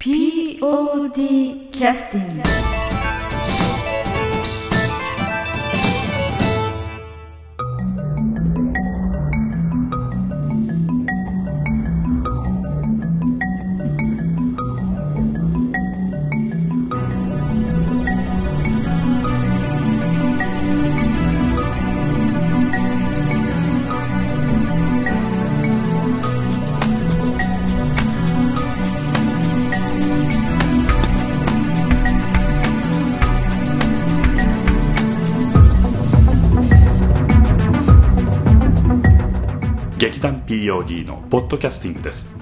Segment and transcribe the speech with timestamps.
[0.00, 2.79] POD キャスティング
[40.50, 42.34] POD のポッドキャスティングです。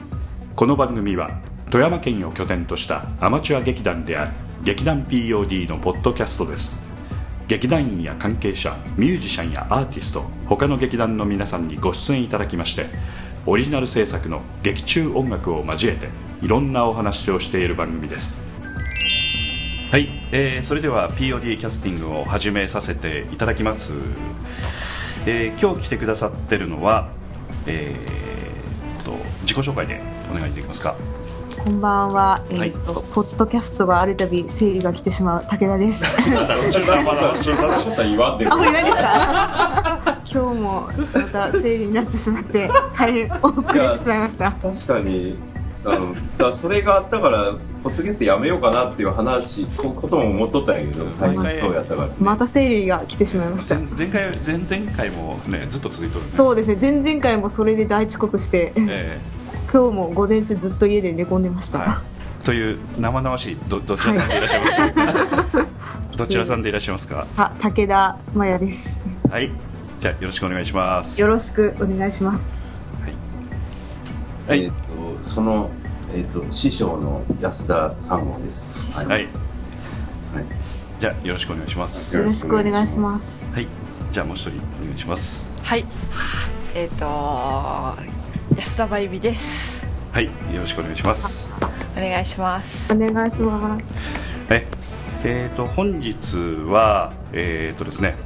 [0.56, 4.32] この番組は富山県を拠点としたアマチュア劇団である
[4.64, 6.80] 劇団 POD のポッドキャストです。
[7.48, 12.86] 劇団員や関係者ミュージシャンやアーティスト他の劇団の皆さんにご出演いただきまして
[13.44, 16.09] オリジナル制作の劇中音楽を交えて
[16.40, 18.40] いろんなお話をしている番組です。
[19.90, 23.93] はい、えーそれでは POD キャスティングを始めさせていただきます、
[25.26, 27.10] えー今日来てくださってるのは
[27.69, 30.95] えーっと自己紹介でお願いできますか？
[31.65, 32.73] こんばんは、えはい。
[32.73, 36.05] ーとポッドキャストがあるたび生理が来てしまう武田です。
[40.30, 44.52] 今日もまた生理になってしまって大変遅れてしまいました。
[44.52, 45.37] 確かに
[45.84, 53.76] あのだからそれがあったからポッドキャストやめようかなっていう話こことも思っとったんやけど大変そうやったから、また生理が来てしまいました。
[53.76, 54.09] 前。
[54.09, 56.30] 前回前々回もねずっと続いてるね。
[56.37, 56.79] そうですね。
[56.80, 59.18] 前々回もそれで大遅刻して、え
[59.73, 61.79] 今日も午前中ずっと家で寝込んでました。
[61.79, 62.01] ーは
[62.43, 65.66] い、という生々しいどどちらさんでいらっしゃいますか、
[66.16, 67.26] どちらさんでいらっしゃいますか？
[67.37, 68.88] あ、武田真也です。
[69.31, 69.53] はい。
[70.00, 71.21] じゃあよろしくお願いします。
[71.21, 72.59] よろしくお願いします。
[74.47, 74.65] はい。
[74.65, 74.75] えっ、と
[75.28, 75.71] その、
[76.15, 79.28] えっと師匠の安田三号ですはいはい
[80.98, 83.31] じゃあよろしくお願いしますよろしくお願いします。
[83.53, 83.66] はい
[84.10, 85.84] じゃあもう一人お願いしますはい。
[86.75, 87.05] えっ、と
[88.56, 89.87] 安田真由美です。
[90.12, 91.53] はいよろしくお願いします
[91.97, 92.93] お願いします。
[92.93, 93.84] お願いします。
[94.50, 94.66] え
[95.25, 96.37] えー、と本日
[96.71, 98.16] はえー、とですね、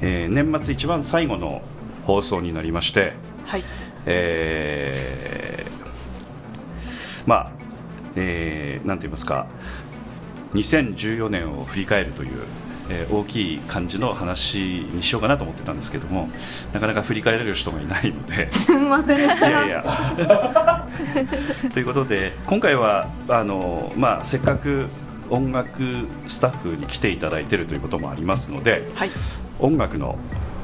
[0.00, 1.60] えー年末一番最後の
[2.06, 3.12] 放送になりまして
[3.44, 3.64] はい。
[4.06, 5.75] えー
[7.26, 7.50] まあ、
[8.16, 9.46] えーなんて言いますか
[10.54, 12.30] 2014年を振り返るという、
[12.88, 16.28] えー大きい感じの話にしようかなと思ってたんですけども
[16.72, 19.48] なかなか振り返れる人がいないのですみませんでした。
[19.48, 20.86] いやいや
[21.72, 24.86] ということで今回はあの、まあ、せっかく
[25.30, 29.10] 音楽スタッフに来ていただいているということもありますのではい。
[29.58, 30.16] 音楽の、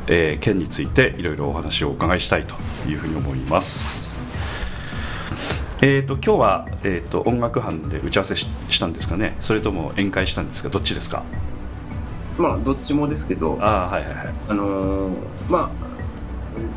[0.06, 2.54] えー件についていろいろお話をお伺いしたいと
[2.88, 4.11] いうふうに思います。
[5.84, 9.36] えー、と今日は、えー、と音楽班で打ち合わせししたんですかね。
[9.40, 10.68] それとも宴会したんですか？
[10.68, 11.24] どっちですか？
[12.38, 14.26] まあどっちもですけどああはいはいはい。
[14.48, 15.16] あのー
[15.50, 15.70] まあ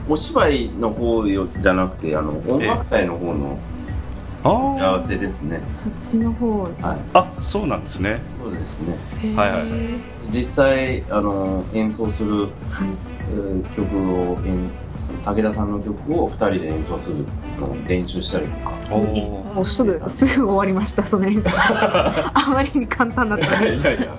[0.10, 3.60] お芝居の方よじゃなくてあの音楽祭の方の
[4.42, 5.62] 打ち合あわせですね。
[5.70, 6.64] そっちの方。
[6.64, 6.74] はい。
[6.82, 8.22] ああそうなんですね。
[8.26, 8.98] そうですね。
[9.36, 9.70] はいはいはい。
[10.32, 17.26] 実際あの演奏する、えー曲を演その武田さんの曲を2人で演奏する
[17.88, 18.76] 練習したりとか。
[18.96, 21.50] もうすぐ すぐ終わりましたその演奏。
[22.34, 23.60] あまりに簡単だった。
[23.60, 24.16] ねいやいや、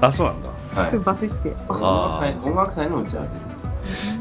[0.00, 0.82] あそうなんだ。
[0.82, 0.98] はい。
[0.98, 1.54] バチって。
[1.68, 3.68] 音楽祭音楽祭の打ち合わせです。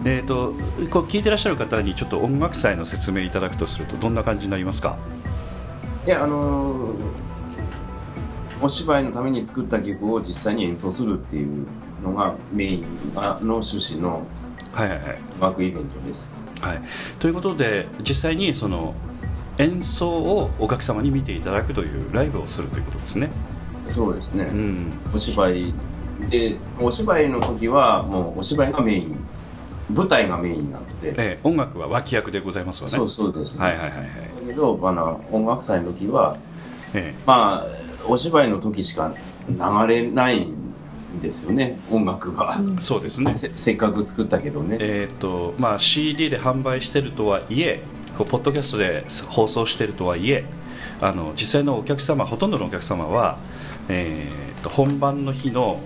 [0.05, 0.53] えー、と
[0.89, 4.95] こう聞いてらっしゃる方にちょっと音楽祭の説明いただくとするとどんな感じになりますか？
[6.05, 6.93] いやあのー
[8.61, 11.65] お芝居のために作った曲を実際に演奏するっていう
[12.01, 14.21] のがメインの趣旨の
[14.73, 15.17] はいはいはい。
[15.39, 16.81] 音楽イベントですはい、
[17.19, 17.31] とい。
[17.31, 18.93] うことで実際にその
[19.57, 21.41] 演奏をお客様に見てい。
[21.41, 21.85] ただくとい。
[21.85, 22.81] うライブをするとい。
[22.81, 23.29] うことですね。
[23.87, 25.73] そうですね、うん、お芝居
[26.29, 29.15] でお芝居の時はもうお芝居がメイン
[29.93, 32.63] 舞台がメインなので、ええ、音楽は脇役でござい。
[32.63, 32.95] ますわね。
[32.95, 33.77] そうそうです、はい。
[33.77, 33.89] はい。
[33.89, 33.97] はい。
[33.97, 34.07] はい。
[34.07, 36.37] だけどあの音楽祭の時は
[36.93, 37.67] えまあ
[38.07, 39.13] お芝居の時しか
[39.49, 39.57] 流
[39.87, 40.45] れない。
[40.45, 40.62] ん
[41.21, 43.33] ですよね音楽が、え、そうですね。
[43.33, 47.81] せせっかく作ったけどね、えっ、とまあ CD で販売してるとはいえ、
[48.17, 50.45] こうポッドキャストで放送してるとはいえ、
[51.01, 53.37] あの実際のお客様ほとんどのお客様は、
[53.89, 55.79] えー、と本番の日の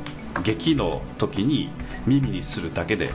[0.44, 1.70] 劇の時に
[2.06, 3.10] 耳にするだけで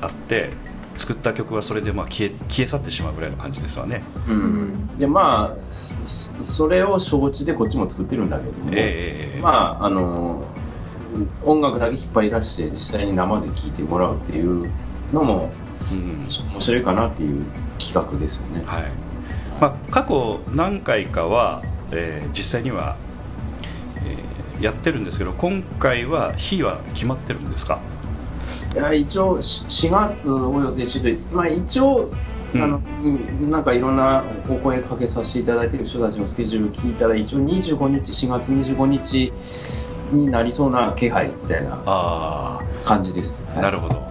[0.00, 0.50] あって。
[0.96, 4.02] 作った曲はそれでまあ消え消え去ってしまうぐらいの感じですわね。
[4.28, 10.44] うん、でまあそそれを承知でこっちも作ってるんだけども、ええまああの
[11.44, 14.70] 音楽だけ引っ張り出して実際に生で聴いてもらうっていう
[15.12, 16.26] のもうん。
[16.52, 17.44] 面白いかなっていう
[17.78, 18.62] 企画ですよね。
[18.66, 18.84] はい。
[19.60, 22.96] まあ、過去何回かはえー実際には、
[24.04, 27.78] えーやってるんですけど今回は日は決まってるんですか？
[28.74, 32.10] いや一応し4月を予定してて、まあ、一応、
[32.54, 32.62] うん。
[32.62, 33.06] あのう
[33.44, 39.30] んなんかいろんなお声かけさせていただいている人たちのスケジュール聞いたら一応25日4月25日
[40.12, 44.04] になりそうな気配みたいなあ感じです、あなるほど。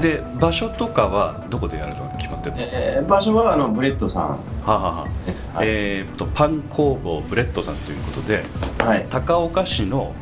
[0.00, 2.62] で場所とかはどこでやるのが決まってるの？
[2.62, 4.28] えー場所はあのブレッドさん。
[4.30, 5.04] はあはあは
[5.54, 5.58] あ。
[5.58, 5.68] はい。
[5.68, 8.42] えー、とパン工房ブレッドさんということで
[8.78, 9.06] はい。
[9.10, 10.14] 高岡市の、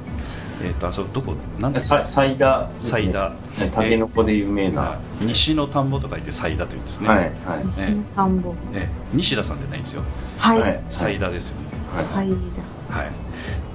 [0.62, 1.34] えー、とあそこどこ？
[1.58, 3.32] なんだササイダーサイダ
[3.72, 7.66] タケノコで有名な、ー西の田んぼと書いてサイダというんですね、はいはい。
[7.66, 10.02] 西の田んぼえー西田さんじゃないんですよ。
[10.38, 10.82] はい、はい。
[10.90, 12.04] サイダですよね、はい。
[12.04, 12.38] サイはい、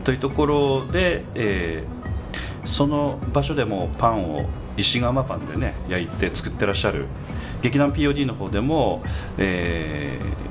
[0.05, 2.05] というところで、えー
[2.65, 4.43] その場所でもパンを
[4.75, 7.05] 石窯パンでね焼いて作ってらっしゃる
[7.61, 9.03] 劇団 POD の方でも、
[9.37, 10.45] えー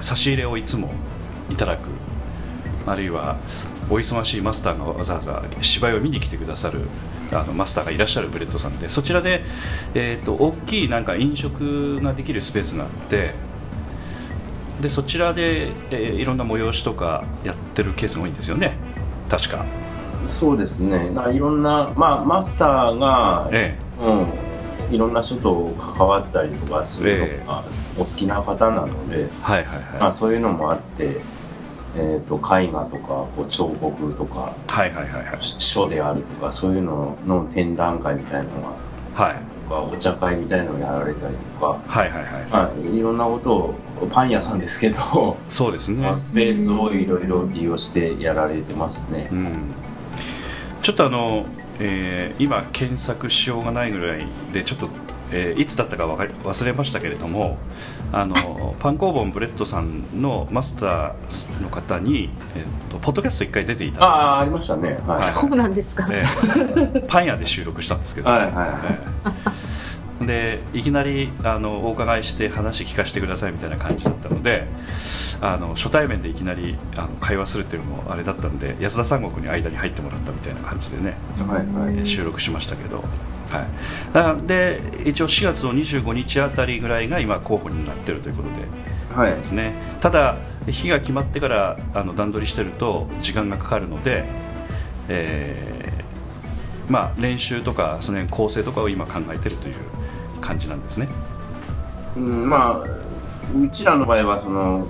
[0.00, 0.90] 差し入れをいつも
[1.50, 1.88] いただく
[2.86, 3.36] あるいは
[3.90, 6.80] お忙しいマスターがわざわざ芝居を見に来てくださる
[7.32, 9.42] あのマスターがいらっしゃるブレッドさんでそちらで、
[9.94, 13.34] えー、と大きいなんか飲食ができるスペースがあって
[14.80, 18.74] でそちらで、えーいろんな催しとかやってるケースが多いんですよね。
[19.28, 19.64] 確か。
[20.26, 21.10] そうですね。
[21.32, 27.64] いろんな、まあ、マスターが、えうん、いろんな人と関わったりとかするのが
[27.96, 29.80] お好きな方なので、えはいはい。
[29.82, 31.20] まあ、はいそういうのもあって、
[31.96, 35.42] えー、と絵画とかこう彫刻とかはいはいはいはい。
[35.42, 38.62] し書であるとかそういうのの展覧会みたいなの
[39.16, 39.36] がはい。
[39.68, 43.74] とかお茶会みたいなのをやられたりとか、はいはいはいまあ、いろんなことを
[44.06, 46.02] パン屋さんですけど、そうですね。
[46.02, 49.28] まあ、スペースをいろいろ利用してやられてますね。
[49.32, 49.34] う。
[49.34, 49.74] ん。
[50.82, 51.46] ちょっとあの、
[51.78, 54.88] えー今検索しようがないぐらいでちょっと、
[55.32, 57.58] えーいつだったかわかり忘れましたけれども
[58.12, 64.98] あのパン工房ブレッドさんのマスターの方に、えーとポッドキャスト一回出ていただいてああ、ありましたね。
[65.06, 65.22] はい。
[65.22, 66.24] そうなんですか、え
[66.96, 68.68] え パン屋で収録したんですけど、はいはいはい。
[68.84, 69.69] ええ
[70.20, 74.66] でいきなりあのお伺いして話聞かせてくださいみたいな感じだったので
[75.40, 81.98] あの初対面でいきなりあの会話するっていうのもあれだったんで安田三国に間に入ってもらったみたいな感じでね、はいはい。
[81.98, 88.66] え収録しましたけど、はい、だで一応4月の25日あたりぐらいが今候補になってるということで
[89.14, 89.44] はいで。
[89.44, 90.36] すねただ
[90.66, 94.24] 日が決まってからあの段取りしてると時間がかかるので、
[95.08, 99.74] えーまあ、練習とかその辺構成とかを今考えてるという
[100.40, 101.08] 感じなんですね。
[102.16, 104.86] うん、まあ、うちらの場合は、その、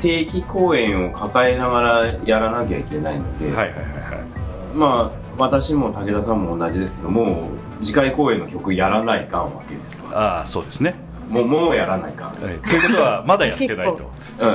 [0.00, 4.74] 定期公演を抱えながらやらなきゃいけないので、はいはいはいはい。
[4.74, 7.50] まあ、私も武田さんも同じですけども、
[7.80, 10.38] 次回公演の曲やらないかんわけですわ。
[10.38, 10.94] ああそうですね、
[11.28, 12.28] もう、もうやらないかん。
[12.28, 12.36] はい。
[12.38, 14.10] ということはまだやってないと。
[14.38, 14.46] 結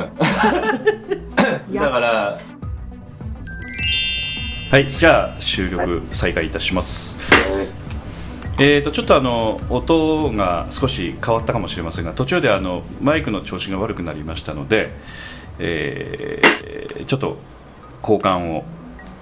[1.70, 1.76] うん。
[1.76, 2.38] だから、
[4.70, 7.18] はいじゃあ収録再開いたします、
[8.60, 14.90] えー、とちょっとあの音が少し変わったかもしれませんが途中であのマイクの調子が悪くなりましたので、
[15.60, 16.58] えー
[17.06, 17.38] ちょっと
[18.02, 18.64] 交換を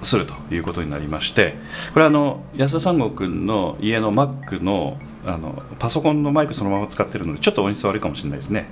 [0.02, 1.56] するということになりまして
[1.94, 8.68] これはあの安田三郷君の家の Mac のあのパソコンのマイクそのまま使ってるのでちょっと音質悪いかもしれないですね、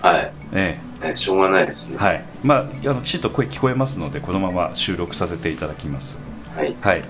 [0.00, 0.32] はい。
[0.52, 1.96] ええしょうがないですね。
[2.00, 6.18] えはいまあ、あのきちっと声聞こえますのでこのまま収録させていただきます
[6.56, 6.74] はい。
[6.80, 7.02] はい、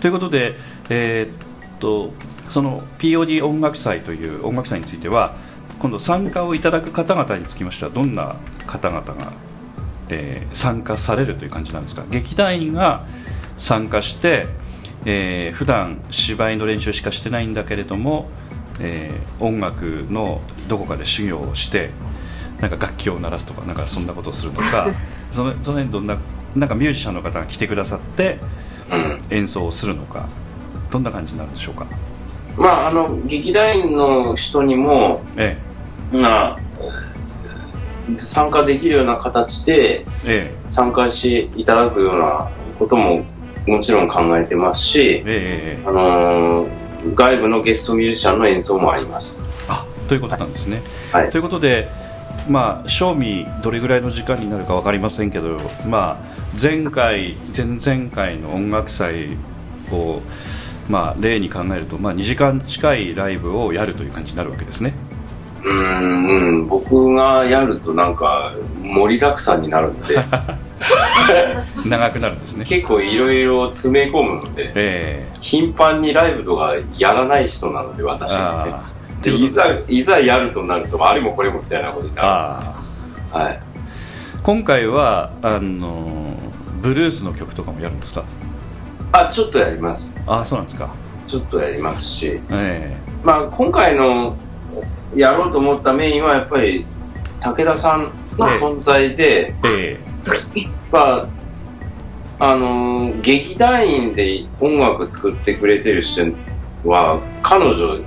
[0.00, 0.54] ということで、
[0.90, 2.12] えーっと
[2.48, 5.34] その POD 音楽祭という音楽祭については
[5.78, 8.36] 今度参加をいただく方々につきましてはどんな
[8.66, 9.32] 方々が、
[10.08, 12.04] えー参加されるという感じなんですか？
[12.10, 13.04] 劇団員が
[13.56, 14.46] 参加して、
[15.04, 18.30] えー普段芝居の練習しかしてないんだけれども、
[18.80, 21.90] えー音楽のどこかで修行をして
[22.60, 24.88] なんか楽器を鳴らすとかなんかそんなことをするのか
[25.30, 26.16] そのその辺どんな
[26.54, 28.38] なんかミュージシャンの方が来てくださって
[28.90, 29.18] うん。
[29.30, 30.26] 演奏をするのか
[30.90, 31.86] どんな感じになるんでしょうか？
[32.56, 35.56] まあ、あの、劇団員の人にも、え
[36.12, 36.58] まあ、
[38.16, 40.54] 参加できるような形でええ。
[40.64, 42.48] 参加していただくような
[42.78, 43.24] ことも
[43.66, 49.40] もちろん考えてますしえ、えええあのー外部のゲストミュージシャンの演奏もあります。
[49.68, 50.82] あということなんですね、
[51.12, 51.30] はい。
[51.30, 51.88] ということで
[52.48, 55.58] まあ賞味どれぐらいの時間になるか分かりませんけど
[55.88, 59.36] まあ前回前々回の音楽祭
[59.92, 60.20] を
[60.88, 64.94] まあ例に考えるとまあ2時間近いライブをやるという感じになるわけですね。
[65.64, 70.16] うーん、うん、僕がやるとなんか盛りだくさんになるんで、
[71.86, 72.64] 長くなるんですね。
[72.64, 75.28] 結構いろいろ詰め込むので、ええ。
[75.40, 78.96] 頻繁にライブとかやらない人なので、私はね。
[79.22, 82.28] でいざ、いざやるとなると、あれもこれもみたいなことになる。
[83.38, 83.60] はい。
[84.42, 86.36] 今回はあの
[86.80, 88.22] ブルースの曲とかもやるんですか？
[89.18, 90.16] あちょっとやります。
[90.26, 90.94] あそうなんですか。
[91.26, 92.40] ちょっとやりますし。
[92.50, 94.36] えまあ今回の
[95.14, 96.84] やろうと思ったメインはやっぱり
[97.40, 99.98] 武田さんの存在で、ええ。
[100.92, 101.28] ま
[102.38, 106.34] ああのー劇団員で音楽作ってくれてる人
[106.84, 107.98] は彼女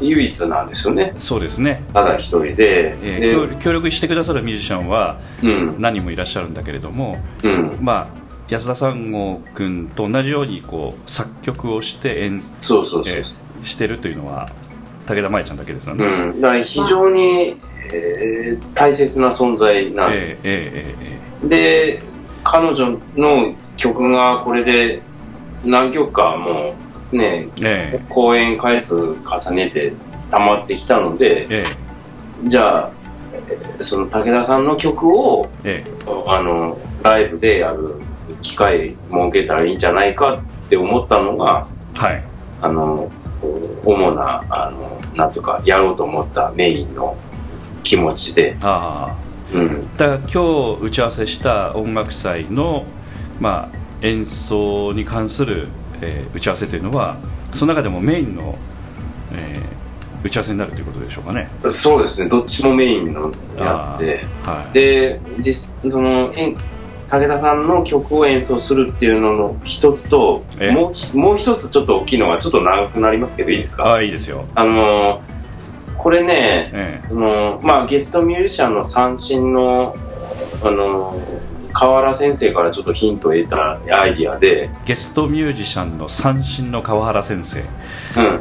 [0.00, 1.12] 唯一なんですよね。
[1.16, 5.76] えそうですね、ただ一人で、ええで協協力してくださるミュージシャンはうん。
[5.80, 7.78] 何人もいらっしゃるんだけれども、うん。
[7.80, 8.19] まあ、
[8.50, 14.48] 安田三郷君と同じようにこう作曲をして演、そうそうそうええしてるというのは
[15.06, 17.56] 武田真弥ちゃんだけですよね、うん、だから非常に、
[17.92, 20.94] えー大切な存在なんええです、ええ
[21.44, 22.02] えで
[22.42, 25.00] 彼女の曲がこれで
[25.64, 26.74] 何曲かも
[27.12, 28.04] うねええ。
[28.08, 29.92] 公演回数重ねて
[30.30, 31.64] 溜まってきたのでえ
[32.44, 32.48] え。
[32.48, 32.90] じゃあ
[33.32, 35.90] えーその武田さんの曲をええ。
[36.26, 37.94] あのライブでやる
[38.40, 38.98] 機会設
[39.32, 41.66] けたらいいんじゃないかって思ったのが
[41.96, 42.22] はい。
[42.62, 43.10] あの
[43.84, 47.16] 主なあのなんとかやろうと思ったメインの
[47.82, 49.30] 気持ちで、ああ。
[49.52, 52.84] うん、だから今日打ち合わせした音楽祭の、
[53.40, 55.68] まあ、演奏に関する、
[56.00, 57.16] えー打ち合わせというのは
[57.52, 58.56] その中でもメインの、
[59.32, 59.80] えー
[60.22, 61.48] 打ち合わせになるということでしょうかね。
[61.66, 62.28] そうですね。
[62.28, 64.26] どっちもメインのやつで。
[64.44, 64.74] はい。
[64.74, 66.30] で実その
[67.10, 70.70] 武田さんの曲を演奏するっていうのの一つとええ。
[70.70, 75.40] もうひもう一つちょっと大きいのがちょっと長くなりますけどいいですかああいいですよ、あのー
[76.00, 79.94] これねえそのまあゲストミュージシャンの三振の
[80.62, 87.66] あのー河原先生からちょっとヒントを得たアイディアで、ーゲストミュージシャンの三振の川原先生、うん、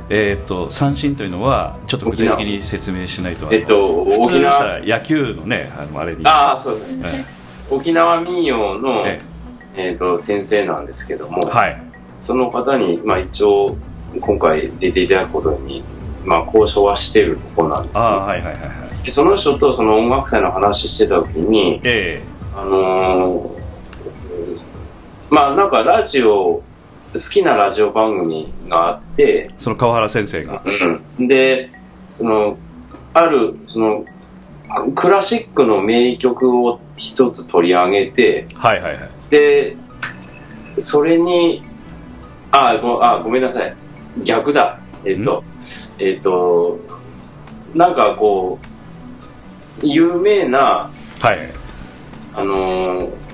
[0.09, 4.41] えー、と三振というのはちょっと具体的に説明しないとえっと普通沖縄。
[4.41, 6.25] でしたら野球のねあのあれに。
[6.25, 7.38] ああそうですねえ
[7.69, 9.21] 沖縄民謡の、え
[9.75, 9.91] え。
[9.95, 11.81] ー、と先生なんですけども、はい。
[12.21, 13.77] その方に、まあ、一応
[14.19, 15.83] 今回出ていただくことに、
[16.25, 19.03] まあ、交渉はしてるところなんですああよはいはいはいはい。
[19.03, 22.21] でその人とその音楽祭の話してた時にえ
[22.55, 23.59] あのー
[25.29, 26.63] まあなんかラジオ
[27.13, 30.63] 好きなラジオ番組があってえその川原先生が。
[30.65, 31.69] うん、で
[32.11, 32.57] その
[33.13, 34.05] あるその
[34.95, 39.09] クラシックの名曲を一つ取り上げてはいはいはい。
[39.29, 39.75] で
[40.77, 41.63] それに
[42.51, 43.75] あごあごめんなさい。
[44.23, 44.79] 逆だ。
[45.05, 45.43] えっ、と
[45.97, 46.79] えっ、と
[47.73, 48.59] なんかこ
[49.81, 51.51] う有名なはい。
[52.33, 53.29] あのー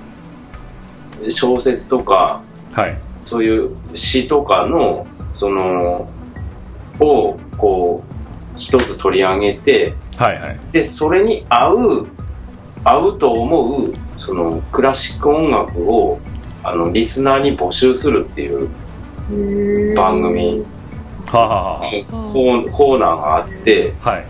[1.30, 2.42] 小説とか
[2.74, 2.98] はい。
[3.22, 6.08] そういう詩とかのその
[7.00, 8.16] をこう
[8.58, 10.60] 一つ取り上げてはいはい。
[10.72, 12.08] でそれに合う
[12.84, 16.20] 合うと思うそのクラシック音楽を
[16.64, 20.64] あのリスナーに募集するっていう番組。
[21.28, 24.26] はあ、はあはコーコーナーがあって、あ、はい。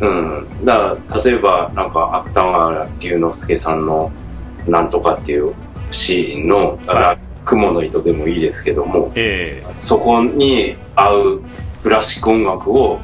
[0.00, 4.12] うん、だから例えばなんか芥川龍之介さんの
[4.68, 5.52] 「なんとか」っていう
[5.90, 9.64] シーンのはい「雲の糸」でもいいですけどもえ。
[9.76, 11.42] そこに合う
[11.82, 13.00] クラシック音楽を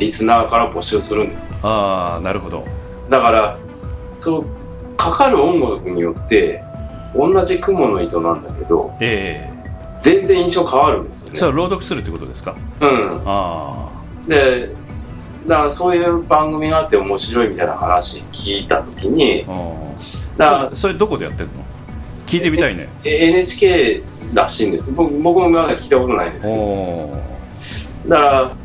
[0.00, 1.56] リスナーから募集するんですよ。
[1.56, 2.64] えああなるほど。
[3.08, 3.56] だから
[4.16, 4.46] そう
[4.96, 6.62] かかる音楽によって
[7.14, 9.60] 同じ雲の糸なんだけどええ
[10.00, 11.38] 全然印象変わるんですよね。
[11.38, 12.56] それは朗読するってことですか？
[12.80, 13.22] うん。
[13.26, 13.88] あ
[14.26, 14.70] で
[15.46, 21.52] だからそういう番組があって面白いみたいな話聞いた時にああだからあそれどこでやってんの？
[22.26, 22.88] 聞いてみたいね。
[23.04, 24.02] え NHK
[24.34, 24.92] らしいんです。
[24.92, 28.10] 僕僕もまだ聞いたことないんですけど。
[28.14, 28.56] だから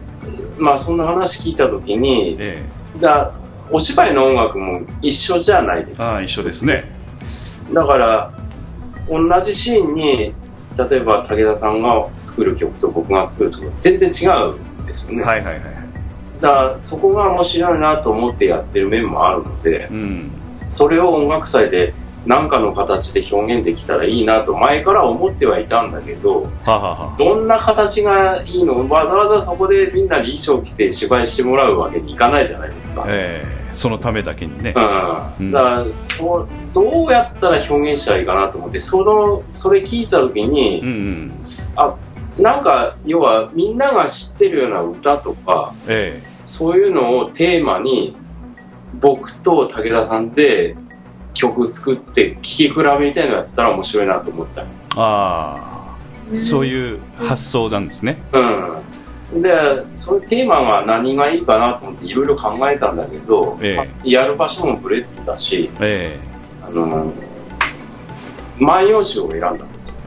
[0.58, 2.64] まあそんな話聞いた時にえ
[3.00, 3.34] だから
[3.72, 6.16] お芝居の音楽も一緒じゃないですか。
[6.16, 6.86] あ一緒ですね。
[7.74, 8.32] だから
[9.10, 10.34] 同じシーンに
[10.78, 15.86] 例えば武田さんが作る曲と僕が作る曲全然違うんですよね、はいはいはい
[16.40, 20.32] だからそこが面白いなと思ってやってる面もあるのでうん。
[20.68, 21.94] それを音楽祭で
[22.26, 26.50] 何かの形で表現できたらいいなと前から思ってはいたんだけど
[27.18, 28.90] どんな形がいいの？
[28.90, 33.06] わざわざそこでみんなに衣装着て芝居してもらうわけにいかないじゃないですか。
[33.08, 33.66] ええ。
[33.74, 34.74] そのためだけにね。
[35.40, 40.92] うん、だからそうどうやったら表現したらいいかなと思ってそのそれ聞いた時に、うんう
[42.40, 42.42] ん。
[42.44, 46.22] なんか要はみんなが知ってるような歌とかえ。
[46.46, 48.16] そういうのをテーマに
[48.96, 50.76] 僕と武田さんで
[51.36, 54.62] 曲作って聴き比べみたいなのやったら面白いなと思った。
[54.62, 54.66] え
[54.96, 55.96] あ
[56.34, 58.18] あそういう発想なんですね。
[58.34, 59.42] うん。
[59.42, 59.52] で
[59.96, 63.76] そのテーマが何がいいかなと思っていろいろ考えたんだけど、ええ。
[63.76, 66.20] まあやる場所もブレッドだしえ
[66.64, 67.14] ああの
[68.60, 70.00] 万葉集を選んだんですよ。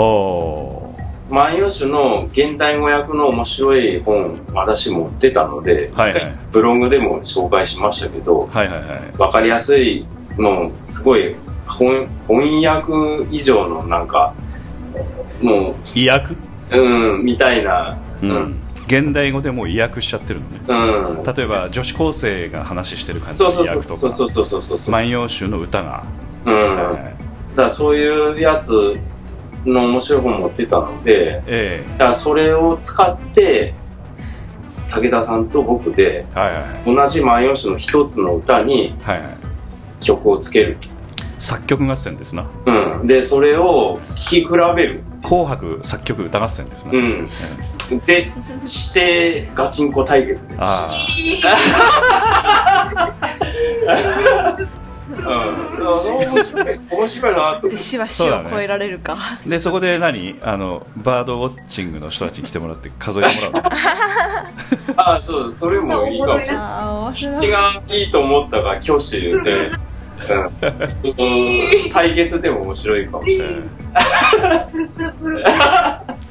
[0.00, 1.34] おー。
[1.34, 6.22] 万葉集の現代語訳の面白い本私持ってたので、はいはい。
[6.52, 9.18] ブログでも紹介しましたけどはいはいはい。
[9.18, 10.06] わかりやすい
[10.36, 11.34] もうすごい
[11.68, 12.92] 翻翻訳
[13.30, 14.34] 以上のなんか
[15.40, 16.34] も意訳
[16.72, 17.98] ううんみたいな。
[18.22, 18.32] う、うん。
[18.32, 20.60] ん現代語でもう意訳しちゃってるのね。
[20.68, 21.22] うん。
[21.24, 24.62] 例えば女子高生が話してる感じそうそうの意訳とかそうそうそうそう。
[24.62, 26.04] そうそう万葉集の歌が、
[26.44, 28.96] うん、だはいからそういうやつ
[29.64, 33.74] の面白い本持ってたのでえだからそれを使って
[34.88, 36.94] 武田さんと僕でえはいはい。
[36.94, 39.36] 同じ万葉集の一つの歌にはいはい
[40.06, 40.78] 曲をつける、
[41.38, 42.48] 作曲合戦ですな。
[42.66, 47.28] うん、でそれを聴き比べる、紅白作曲歌合戦ですな、うん、
[48.06, 48.26] で
[48.64, 50.64] してガチンコ対決です。
[50.64, 50.88] あ
[55.08, 55.24] うん、
[55.86, 57.42] 面白い面白いなと。
[57.42, 60.36] 思ってでしばしを超えられるか、あでそこで何？
[60.42, 63.62] あのバードウォッチングの人たちに来てもらって数えてもらうの？
[64.96, 66.64] あそうそれもいいかもしれな
[67.34, 67.34] い。
[67.34, 69.70] 口がいいと思ったが挙手で、
[70.16, 73.62] うん、対決でも面白いかもしれない。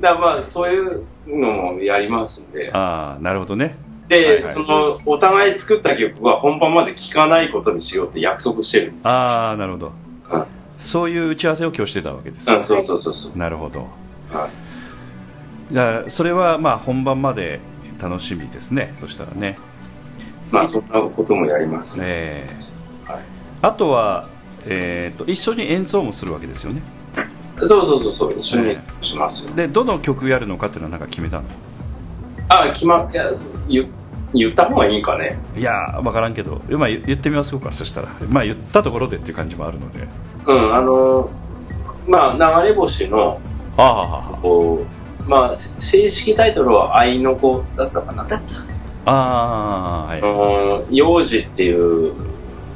[0.00, 3.76] だまあそういうのもやりますんで、ああなるほどね。
[4.08, 4.54] で、はいはい。
[4.54, 9.10] そのお互い作った曲は本番まで聴かないことにしようって約束してるんですよ。
[9.12, 9.92] ああなるほど、
[10.32, 10.44] うん。
[10.78, 12.56] そういう打ち合わせを今日してたわけですか。
[12.56, 13.38] うん、そうそうそうそう。
[13.38, 13.80] なるほど。
[14.30, 14.48] は
[15.70, 15.74] い。
[15.74, 17.60] じゃあそれはまあ本番まで
[18.00, 18.94] 楽しみですね。
[18.98, 19.58] そしたらね。
[20.50, 22.06] まあそんなこともやりますね。
[22.08, 22.52] ええ。
[22.52, 22.79] はい
[23.62, 24.26] あとは、
[24.66, 26.82] えー、と一緒に演奏もするわけですよね。
[27.62, 29.52] そうそうそうそう、一緒にしますよ。
[29.54, 31.44] でどの曲やるのかっていうのはなんか決めたの？
[32.48, 33.30] あ、決まっ、いや、
[33.68, 33.88] 言
[34.32, 35.38] 言った方がいいかね。
[35.56, 38.08] いや分からんけど、まあ、言言ってみますかそしたら。
[38.28, 40.08] まあ言ったところでっていう感じもあるので。
[40.46, 41.28] うん、あの、
[42.08, 43.40] まあ流れ星の、
[43.76, 44.84] あこ
[45.26, 48.24] う、まあ、せ正式タイトルは愛の子だったかな。
[48.24, 52.12] だったんですああはい幼児っていう、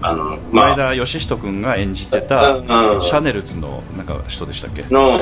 [0.06, 3.00] あの、まあ、前田義人君が演じてたうんうん。
[3.00, 4.82] シャネルズのなんか人でしたっけ？
[4.94, 5.18] の、 の、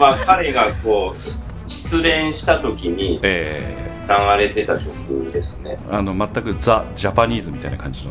[0.00, 3.62] まあ、彼がこう、し失恋した時にえ
[4.08, 5.78] 流れてた曲ですね。
[5.90, 8.10] ーあの全くザ・ジャパニーズみたいな感じの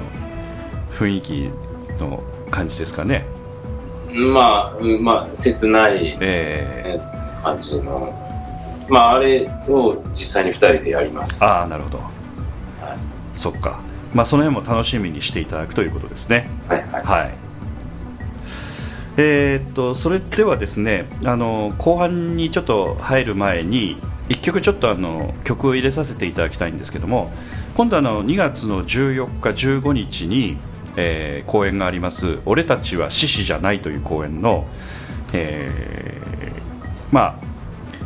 [0.91, 1.49] 雰囲気
[1.99, 3.25] の感じですかね。
[4.33, 6.97] まあ、うんまあ、切ないえ
[7.43, 8.13] 感じの、
[8.87, 11.43] まあ、あれを実際に二人でやります。
[11.43, 11.99] ー、ああなるほど、
[13.33, 13.79] そっか
[14.13, 17.04] まあその辺も楽しみにしていただくということですねはいはい。
[17.04, 17.38] はい
[19.15, 23.97] えーっとそれではですねあの後半にちょっと入る前に
[24.30, 27.32] 1曲ちょっとあの曲を入れさせていただきたいんですけども
[27.76, 30.58] 今度あの2月の14日15日に、
[30.95, 34.65] えー公演があります「俺たちは獅子じゃない」という公演の、
[35.34, 36.62] えー
[37.13, 37.36] まあ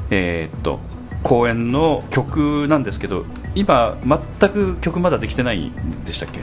[0.10, 0.80] えーっと
[1.24, 3.26] 公演の曲なんですけど
[3.58, 3.98] 今
[4.40, 6.40] 全く曲まだできてないんでしたっけ？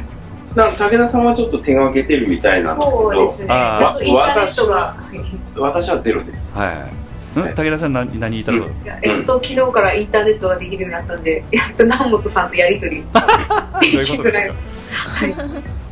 [0.55, 3.48] なんか武田さんはちょっと手がけてるみたいなんですけど、そうですね。
[3.53, 3.88] あー。
[3.88, 4.74] あとインターネットが。
[4.77, 5.20] はい
[5.57, 6.57] 私はゼロです。
[6.57, 7.42] はい、ん？
[7.42, 7.55] はい。
[7.55, 13.03] 武田さん何何言いたそう、いややっと昨日からインターネットができるようになったんで、やっと南本さんとやりとり。
[13.92, 14.66] でできるぐらいすか？
[14.98, 15.35] はい。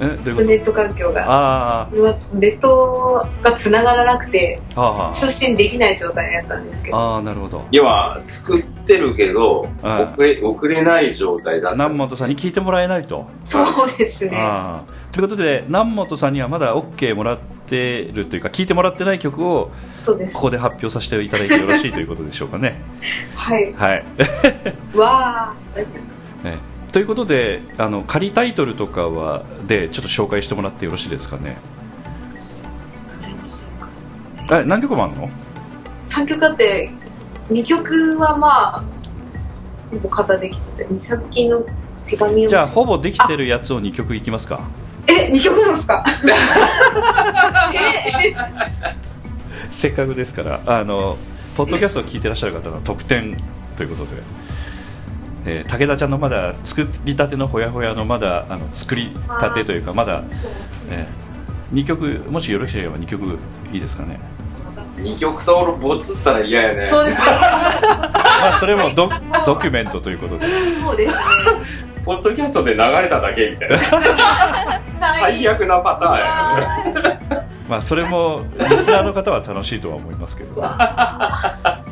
[0.00, 0.04] え？
[0.04, 0.48] どういうこと？
[0.48, 1.24] ネット環境が。
[1.26, 4.60] あネットが繋がらなくて
[5.12, 6.96] 通信できない状態だったんですけど。
[6.96, 7.64] あーなるほど。
[7.72, 11.72] 要は、作ってるけど、うん送れ、送れない状態だ。
[11.72, 14.30] 南本さんに聞いてもらえないと、そうですね。
[15.12, 19.70] ということで南本さんにはまだ OK もらってるというか聞いてもらってない曲を
[20.06, 22.80] ここで発表させていただいてよろしいということでしょうかね。
[23.36, 23.72] はい。
[23.74, 24.04] はい、
[24.96, 26.04] わー大丈夫です。
[26.44, 26.58] ね。
[26.92, 31.56] ということであの仮タイトルとかはでちょっと紹介してもらってよろしいですかね。
[33.20, 33.68] どれにしよ
[34.46, 35.30] うかえ何曲もあるの
[36.04, 36.90] ？3曲あって
[37.52, 38.84] 2曲はまあ
[39.90, 41.64] ほぼ型できてて美咲の
[42.06, 42.48] 手紙を。
[42.48, 44.60] じゃあほぼできてるやつを2曲いきますか。
[45.08, 46.04] え2曲なんですか？
[47.74, 48.34] え。
[49.70, 51.16] せっかくですからあの
[51.56, 53.36] ポッドキャストを聞いてらっしゃる方の特典
[53.76, 54.22] ということで、
[55.46, 59.10] えー武田ちゃんのまだ作りたてのほやほやのまだあの作り
[59.40, 60.22] たてというかまだ、
[60.90, 61.06] え
[61.74, 63.38] 2曲もしよろしければ2曲
[63.72, 64.20] いいですかね、
[64.98, 66.86] 二曲ともボツったら嫌やね。
[66.86, 67.26] そうですね。
[67.26, 69.08] まあ、それもド
[69.46, 70.46] ドキュメントということで。
[70.80, 71.14] そうです。
[71.14, 71.20] ね
[72.04, 73.78] ポッドキャストで流れただけみたいな。
[75.20, 77.44] 最悪なパターンや。
[77.68, 80.60] まあそれもリスナーの方は楽しいとは思いますけど。
[80.60, 81.84] は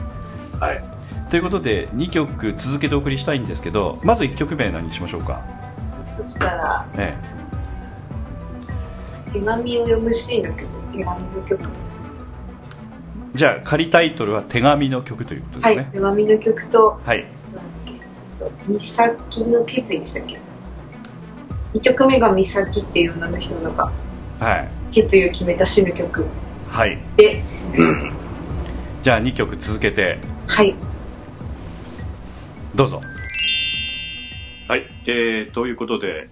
[0.61, 1.31] い。
[1.31, 5.41] ということで2曲続けてお送りしたいんですけどまず1曲目何にしましょうか、
[6.05, 7.17] そしたらね。
[9.33, 11.69] 手紙を読むシーンの曲手紙の曲
[13.33, 17.27] じゃあ仮タイトルは手紙の曲ということではい、すね手紙の曲とはい、
[18.69, 20.39] 美咲の決意でしたっけ
[21.75, 23.73] ？2曲目が美咲っていう女の人の
[24.41, 24.69] はい。
[24.91, 26.25] 決意を決めた詩の曲。
[26.69, 26.99] はい。
[27.17, 27.43] で
[27.77, 28.13] うん。
[29.03, 30.19] じゃあ2曲続けて。
[30.49, 30.75] はい。
[32.75, 33.01] どうぞ。
[34.67, 34.83] はい。
[35.07, 36.29] えー、ということで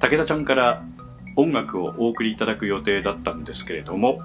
[0.00, 0.82] 武田ちゃんから
[1.36, 4.20] 音楽をお送りいただく予定だったんですけれども、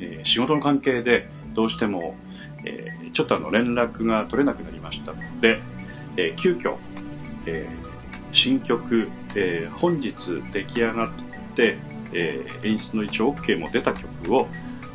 [0.00, 2.14] えー仕事の関係でどうしても、
[2.64, 5.60] えーちょっとあの連絡が取れなくなりましたので、
[6.16, 6.76] えー急遽、
[7.46, 7.90] えー
[8.32, 10.14] 新曲、えー本日
[10.52, 11.10] 出来上がっ
[11.56, 11.76] て、
[12.12, 14.48] えー演出の一応 OK も出た曲を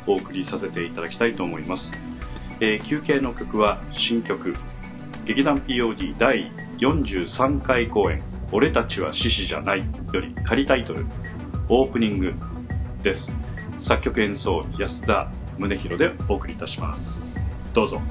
[0.06, 1.92] お送りさせていただきたいと思います、
[2.60, 4.54] えー休憩の曲は新曲
[5.26, 9.80] 劇団 POD 第43回公演「俺たちは獅子じゃない」
[10.12, 11.04] より仮タイトル
[11.68, 12.34] 「オープニング」
[13.02, 13.38] です。
[13.86, 17.40] 作曲演奏安田宗弘でお送りいたします。
[17.72, 18.02] どうぞ。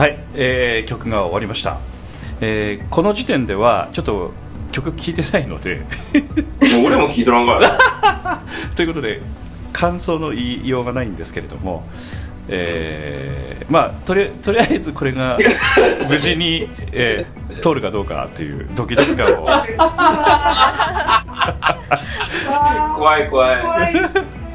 [0.00, 1.78] はい、えー曲が終わりました、
[2.40, 4.32] えーこの時点ではちょっと
[4.72, 5.84] 曲聴いてないのでも
[6.84, 8.40] う俺も聞いとらんから。
[8.74, 9.20] ということで
[9.74, 11.84] 感想の言いようがないんですけれども、
[12.48, 15.36] えーまあとりとりあえずこれが
[16.08, 19.44] 無事に、えー通るかどうかというドキドキ感を
[22.96, 23.92] 怖い怖い。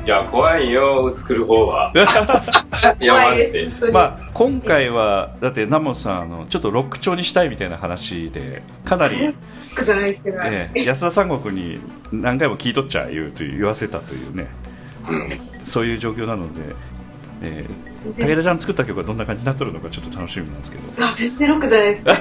[0.06, 1.92] いや、怖いよ、作る方は。
[3.00, 3.66] いや、怖いマジで。
[3.66, 9.36] です本当に、まあ今回はだってナモさんあのちょっとロック調にしたいみたいな話でかなり、ロッ
[9.74, 11.80] クじゃないですけど、安田三国に
[12.12, 14.48] 何回も聞いとっちゃ言うという言わせたというね
[15.08, 15.40] うん。
[15.64, 16.76] そういう状況なので、
[17.42, 21.04] えー武田ちゃん作った曲はどんな感じになっとるのかちょっと楽しみなんですけど。
[21.04, 22.06] あ全然ロックじゃないです。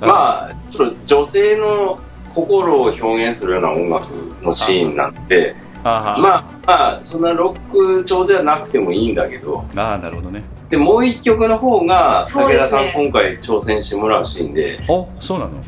[0.00, 4.08] まあ、ちょっと女性の心を表現するような音楽
[4.42, 10.42] のシーンなんで、あーまあ、まあ、そんなロック調ではなくてもいいんだけど、あーなるほどね。
[10.68, 15.52] で、もう一曲の方が、武田さん今回挑戦してもらうシーンで、おそうなの？
[15.52, 15.62] うん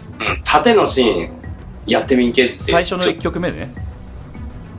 [0.44, 1.30] 縦のシーン
[1.86, 2.58] やってみんけって。
[2.58, 3.70] 最初の1ちょ曲目ね。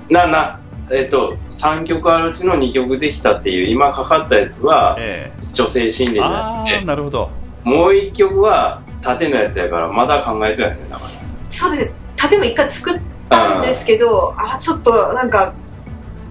[0.09, 0.59] な、な、
[0.91, 7.29] えっと、3曲あるうちの2曲できたっていう、今かかったやつは、え女性心霊のやああつで、なるほど。
[7.63, 11.01] もう1曲は縦のやつやから、まだ考えてないね、だか
[11.47, 15.53] そうで縦も一回作ったんですけどあちょっとなんか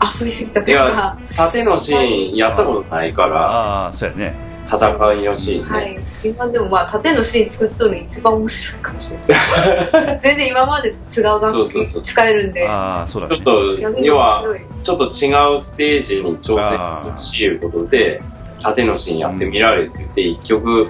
[0.03, 1.19] 遊びすぎたといういから。
[1.37, 4.35] 縦のシーンやったことないから、ああそうやね。
[4.67, 5.69] 戦いのシーンね。
[5.69, 10.21] はい、今でもまあ縦のシーン作っとるの一番面白いかもしれない。
[10.23, 12.69] 全然今までと違う楽そうそうそう器使えるんで。
[12.69, 13.37] ああそうだね。
[13.37, 14.45] ちょっと、要は、
[14.83, 18.23] ちょっと違うステージに挑戦しることで、
[18.61, 20.89] 縦のシーンやってみられるって言って、一曲、はい。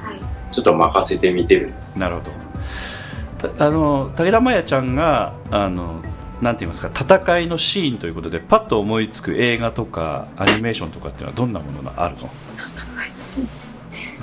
[0.51, 1.99] ちょっと任せてみてるんです。
[1.99, 2.31] なるほど。
[2.31, 2.42] た
[3.59, 6.03] あの武田真弥ちゃんがあの
[6.41, 12.29] なんて言いますか戦いのシーンということでパッと思いつく映画とかアニメーションとかっていうのはどんなものがあるの、戦い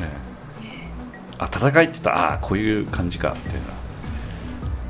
[0.02, 0.08] ええ。
[1.38, 3.62] あ戦いって言ったらああこういう感じかみたい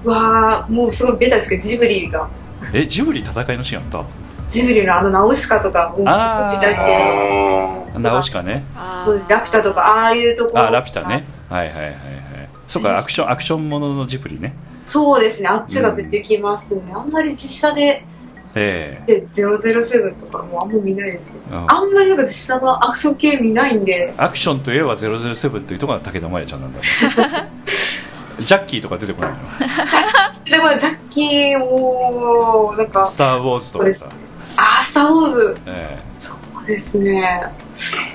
[0.06, 0.12] な。
[0.12, 2.28] わあもうすごいベタですけどジブリが。
[2.74, 4.06] えジブリ戦いのシーンあった？
[4.50, 6.98] ジブリのあのナウシカとかもうすごいベタですけど。
[7.96, 8.64] あナウシカね。
[9.06, 11.24] そうラピュタとかああいうところあラピュタね。
[11.50, 11.94] はいはいはいはい
[12.70, 14.54] そうかアクションアクションもののジブリね。
[14.86, 18.06] そうですねあっちが出てきますね、あんまり実写で
[18.56, 21.72] えで007とかもあんま見ないですけどえうん。
[21.72, 24.14] あんまりなんか実写のアクション系見ないんで。
[24.18, 26.80] アクションといえば007というところが武田真弥ちゃんなんだ。
[28.40, 29.38] ジャッキーとか出てこないの？
[29.86, 34.06] ジャッキーでもジャッキーもなんかスター・ウォーズとかさ、
[34.58, 35.58] あースター・ウォーズ。
[35.66, 36.38] えそう
[36.70, 37.44] ですね。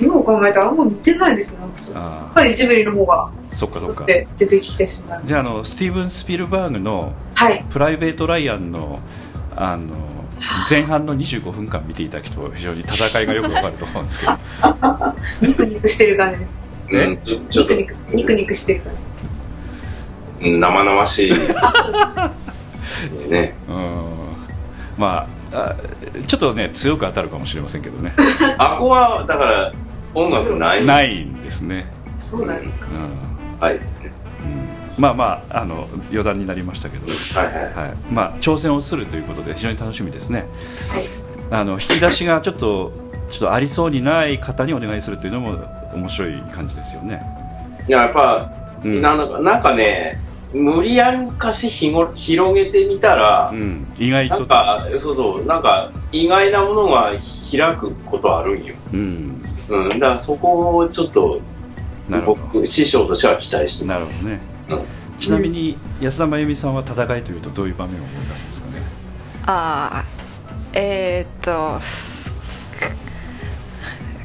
[0.00, 1.90] よう考えたらあんま見てないですね私。
[1.90, 3.30] やっぱりジブリの方が。
[3.52, 4.04] そっかそっか。
[4.04, 5.22] で出てきてしまう。
[5.24, 9.00] じゃああのスティーブン・スピルバーグのはい「プライベート・ライアンの」
[9.56, 9.94] あの
[10.68, 14.32] 前半の25分間見ていただくと非常に戦いがよくわかると思うんですけど。
[15.42, 16.40] ニクニクしてる感じ。
[16.40, 18.92] ですねニクニクニクニクしてる感
[20.40, 20.48] じ。
[20.48, 21.32] うん生々しい。
[23.30, 23.54] ね。
[23.68, 24.04] うん。
[24.98, 28.12] まああちょっとね強く当たるかもしれませんけどね。
[28.58, 29.72] あこは、だから、
[30.14, 30.84] 音楽ない？。
[30.84, 31.86] ないいんですね、
[32.18, 32.86] そうなんですか。
[32.86, 33.60] うん。
[33.60, 33.76] はい。
[33.76, 33.82] うん。
[34.98, 37.88] まあまああの余談になりましたけど、はいはい。
[37.88, 37.96] はい。
[38.12, 40.46] まあ、挑戦をするということで非常に楽しみですね。
[40.90, 41.04] はい。
[41.50, 42.92] あの引き出しがちょっと
[43.30, 45.56] ちょっとありそうにない方にお願いするというのも
[45.94, 47.22] 面白い感じですよね、
[47.88, 48.50] いや、やっぱ、
[48.84, 49.00] うん。
[49.02, 50.20] なんか、なんかね、
[50.54, 54.36] 無理やりかしひご広げてみたら、うん、意外と。
[54.36, 58.74] なんか、そうそう、なんか、意外なものが開くことあるんよ。
[58.92, 59.34] うん。
[59.68, 61.40] うん、だからそこをちょっと、
[62.24, 64.24] 僕、師匠としては期待してなます。
[64.24, 64.38] る
[64.68, 65.18] ほどね、うん。
[65.18, 68.82] ちなみに安田真由美さんは戦いというとどういう場面を思い出すんですかね？
[69.46, 70.04] ああ
[70.72, 72.33] えー、っとす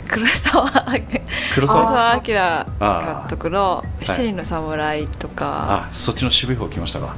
[0.10, 0.70] 黒沢
[1.54, 2.66] 黒澤明監
[3.30, 4.06] 督の「い。
[4.06, 7.16] 七人の侍」とか、あそっちの渋い方来ましたか？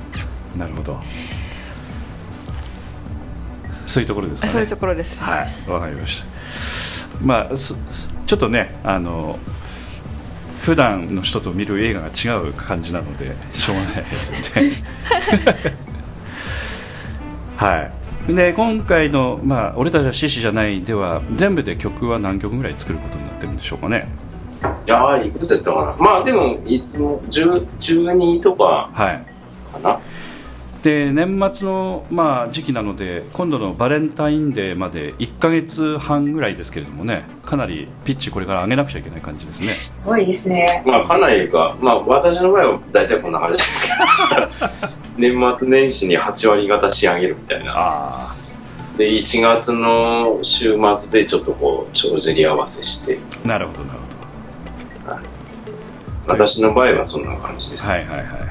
[0.58, 1.00] なるほど。
[3.86, 4.54] そういうところですかね。
[4.54, 6.26] そういうところです、はいわかりました。
[7.24, 9.40] まあちょっとねあの
[10.62, 14.72] 普段の人と見る映画が違う感じなのでしょうがないですね。
[17.58, 17.92] はい
[18.28, 24.08] で今回の、まあ「俺たちは獅子じゃない」では全部で曲は何曲ぐらい作ることになってるんでしょうかね。
[24.86, 25.96] いやー、いくつやったかな。
[25.98, 28.90] まあでも、いつも、10 12とか。
[28.94, 29.26] はい。
[29.74, 30.00] かな。
[30.84, 39.68] で年末の、まあ、時期なので今度のバレンタインデーまで1か月半ぐらいですけれどもねかなりピッチこれから上げなくちゃいけない感じですね。
[39.68, 40.84] すごいですね。
[40.88, 43.81] まあかなりか、まあ私の場合は大体こんな感じです
[45.18, 47.74] 年末年始に8割方仕上げるみたいな。
[47.76, 48.12] あ
[48.98, 54.00] で、1月の週末でちょっとこう、帳尻合わせして、あなるほどなる
[56.28, 57.88] 私の場合はそんな感じです。
[57.88, 58.48] ほどはいはいはいはい。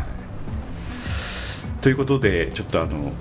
[1.81, 3.13] ということでちょっとあの、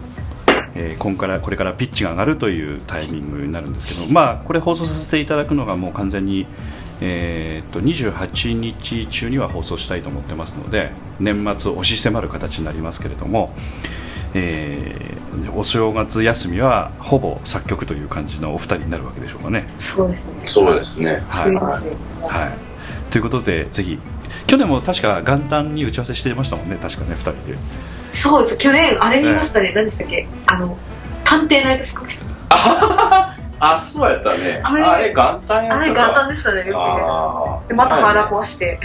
[0.75, 6.45] えー今からこれからピッチが上がるというタイミングになるんですけどまあこれ放送させていただくのがもう完全に
[7.01, 13.53] えーっと28日中には放送したいと思ってますので年末押し迫る形になりますけれども、
[14.33, 15.19] えー
[15.55, 19.67] お正月休みはほぼ作曲という感じのお二人になるわけでしょうかね。
[19.75, 20.33] そうですね。
[20.45, 21.13] そうですね。
[21.13, 21.91] はいすみません。
[22.21, 23.97] はい、ということでぜひ
[24.47, 27.55] 去年も確か元旦に打ち合わせしてましたもんね確かね2人で。
[28.11, 28.57] そうです。
[28.57, 29.71] 去年あれ見ましたね。
[29.75, 30.27] 何でしたっけ？
[30.47, 30.77] あの
[31.23, 32.13] 探偵ナイトスクープ
[33.59, 34.61] あ、そうやったね。
[34.63, 38.79] あれあれ元旦やったあれ元旦でしたねよくでまた腹壊して。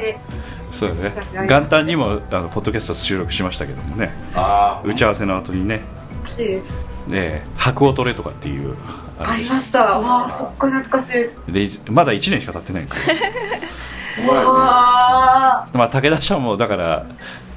[0.00, 0.18] で
[0.72, 0.94] そうだ
[1.40, 1.46] ね。
[1.46, 4.12] 元旦にもあのポッドキャスト収録しましたけどもね。
[4.34, 5.82] 打ち合わせの後にね。
[6.16, 6.46] 欲しい。
[6.48, 6.76] です
[7.12, 8.74] えー白を取れとかっていう
[9.18, 9.98] ありました。
[9.98, 11.12] わあすっごい懐かしい。
[11.12, 13.16] ですレイズまだ1年しか経ってないんですよ。
[14.24, 15.68] うまあ。
[15.72, 17.06] まあ武田さんもだから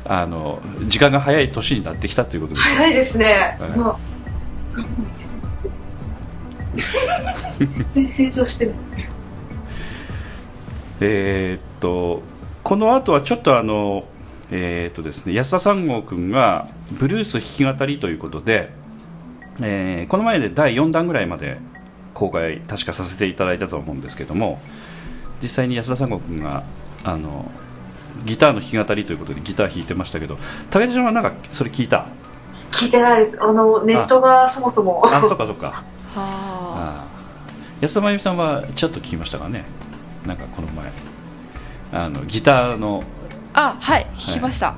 [0.06, 2.76] あの時間が早い年になってきたということですよ。
[2.76, 3.58] 早いですね。
[3.60, 3.70] はい。
[3.72, 3.96] まあ
[7.94, 8.74] 全然成長してる。
[11.02, 12.22] えっと
[12.64, 14.06] この後はちょっとあの
[14.52, 18.70] えーっとですね安田三郷君がブルース弾き語りということで、
[19.62, 21.58] えーこの前で第4弾ぐらいまで
[22.14, 24.60] 公開確かさせていただいたと思うんですけども
[25.42, 26.64] 実際に安田三郷君が
[27.04, 27.52] あの
[28.26, 30.38] ギターの弾き語りということでギター弾いてましたけど
[30.72, 32.08] 武田ちゃんはなんかそれ聞いた？
[32.78, 33.42] 聞いてないです。
[33.42, 35.02] あのネットがそもそも。
[35.06, 35.68] あそっかそっか。
[36.14, 37.04] はあ。
[37.04, 37.08] あ
[37.82, 39.66] 安田真由美さんはちょっと聞きましたかね。
[40.26, 40.92] なんかこの前。
[41.92, 43.04] あのギターの。
[43.54, 44.08] ああはい。
[44.16, 44.76] 聞きました、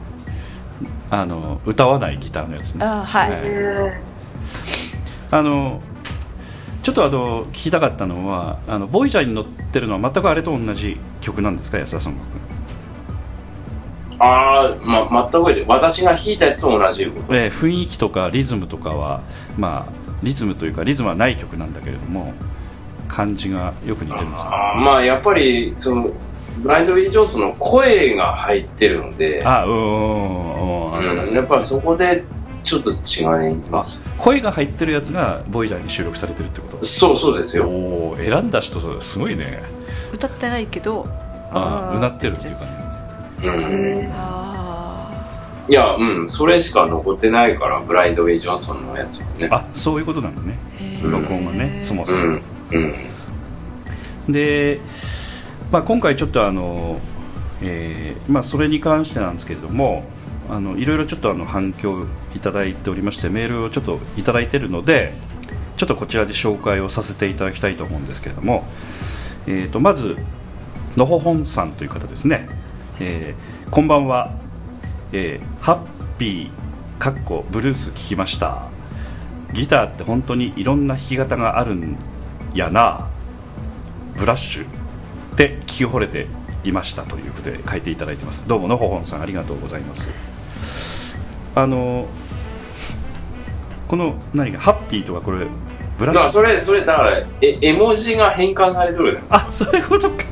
[1.10, 2.86] あの歌わないギターのやつね。
[2.86, 4.02] あはい、はいえ。
[5.32, 5.82] あの
[6.82, 12.14] ちょっとあの聞きたかったのはあのボイジャーに乗ってるのは全くあれと同じ曲なんですか安田さん
[14.20, 17.04] あー、ま、全くで私が弾いたやつと同じ。
[17.04, 19.22] よえー雰囲気とかリズムとかは
[19.58, 22.34] まあリズムというかリズムはない曲なんだけれども
[23.08, 24.48] 感じがよく似てるんですよ。
[24.52, 26.12] あーまあやっぱりその
[26.60, 32.24] ブラインド・ウィル・ジョンソンの声が入ってるので、あうんうんうんうん、やっぱりそこで
[32.64, 39.62] ちょっと違います声が入ってるやつがボイジャーに収録されてるってことそうそうですよおお選んだ人すごいね
[40.14, 41.08] 歌ってないけど
[41.52, 42.89] ああーうなってるっていうかね
[43.44, 44.10] うん。
[44.14, 45.12] あ
[45.68, 46.30] いやうん。
[46.30, 49.50] それしか残ってないからブラインド・ウィル・ジョンソンのやつもね。
[49.52, 50.58] あそういうことなんだね。
[51.04, 52.42] 録音はねそもそも、うん。
[52.72, 54.32] うん。
[54.32, 54.80] で
[55.72, 57.00] まあ、今回ちょっとあの、
[57.62, 60.04] えーまあ、それに関してなんですけれども
[60.50, 65.14] あのいろいろちょっとあの反響いただいておりましてメールをちょっといただいているので
[65.78, 68.66] ちょっとこちらで紹介をさせていただきたいと思うんですけれども、
[69.46, 70.18] えー、とまず
[70.98, 72.50] のほほんさんという方ですね、
[73.00, 74.32] えーこんばんは、
[75.12, 75.80] えーハッ
[76.18, 78.66] ピーかっこブルース聞きました。
[79.54, 81.96] ギターって本当にいろんな弾き方があるん
[82.54, 83.08] やな。
[84.18, 84.68] ブラッシュっ
[85.38, 86.28] て聞き惚れて
[86.66, 88.48] いましたということで書いていただいてます。
[88.48, 91.16] どうものほほんさんありがとうございます。
[91.56, 92.08] あの
[93.88, 95.48] この何かハッピーとかこれ
[95.98, 96.30] ブラッシュ？
[96.30, 99.20] それ、それ、だから、え、絵文字が変換されてるよ。
[99.30, 100.24] あそういうことか。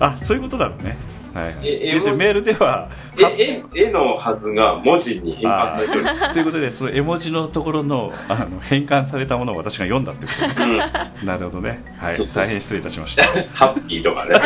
[0.00, 0.96] あそういうことだね
[1.34, 6.04] はい、はい、え要するにメールではえ、絵、絵のはずが文字に変換されてる。
[6.32, 10.90] ということでその絵文字のところのあの変換されたものを私が読んだってことね。
[11.20, 11.26] うん。
[11.26, 11.82] なるほどね。
[11.98, 12.26] はい。
[12.28, 13.24] 大変失礼いたしました。
[13.54, 14.34] ハッピーとかね。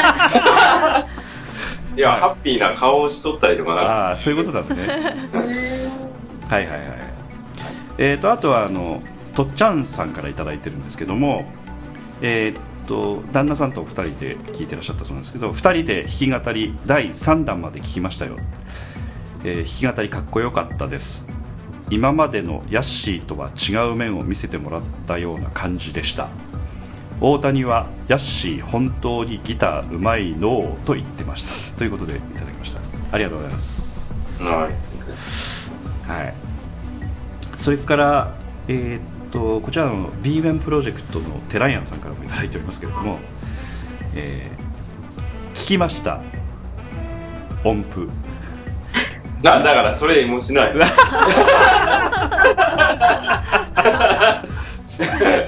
[1.97, 3.83] いや、ハッピーな顔をしとったりとかな。
[3.83, 4.89] んかああそういうことだね。
[6.49, 6.81] はいはいはい。
[7.99, 9.03] えー、とあとはあの
[9.35, 11.45] とっちゃんさんから頂いただいてるんですけども
[12.21, 18.37] えーっと旦那さんとお二人で聞いてらっしゃったそうなんですけど二人で弾き語り第3弾まで聞きましたよ、
[19.45, 21.27] えー弾き語りかっこよかったです。
[21.91, 26.31] 今までのヤッシーとは違う面を見せてもらったような感じでした。
[27.21, 31.77] 大谷はヤッシー本当にギターうまいのと言ってました。
[31.77, 32.81] ということでいただきました。
[33.13, 34.13] ありがとうございます。
[34.41, 36.11] はい。
[36.11, 36.35] はい、
[37.57, 38.35] それから、
[38.69, 43.19] えーっとこちらの B 面プロジェクトのテライアンさんからもいただいておりますけれども、
[44.15, 44.63] えー
[45.55, 46.21] 聞きました。
[47.63, 48.09] 音符。
[49.43, 50.75] な、だからそれ絵文字ない。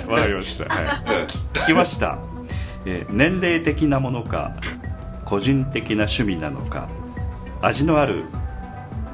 [0.09, 0.87] わかりました、はい、
[1.53, 2.19] 聞きました、
[2.87, 4.55] えー年齢的なものか
[5.25, 6.89] 個人的な趣味なのか
[7.63, 8.25] 味のある、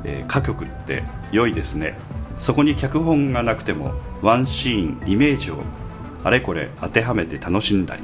[0.04, 1.02] えー歌曲って
[1.32, 1.96] 良いですね
[2.40, 5.58] そこに脚本がなくてもワンシーンイメージを
[6.24, 8.02] あれこれ当てはめて楽しんだり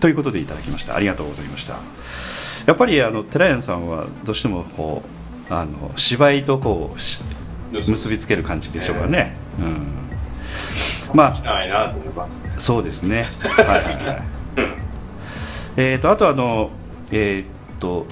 [0.00, 1.76] ということでいただきましたありがとうございました
[2.66, 5.02] やっぱりあの寺谷さんはどうしてもこ
[5.50, 7.20] うあの芝居とこうし
[7.72, 9.86] 結びつける感じでしょうかね、うん、
[11.14, 11.94] まあ。
[12.58, 13.26] そうですね。
[13.40, 14.22] はいはいはい。
[15.94, 16.70] えっとあとあの
[17.10, 17.46] えーっ
[17.78, 18.06] と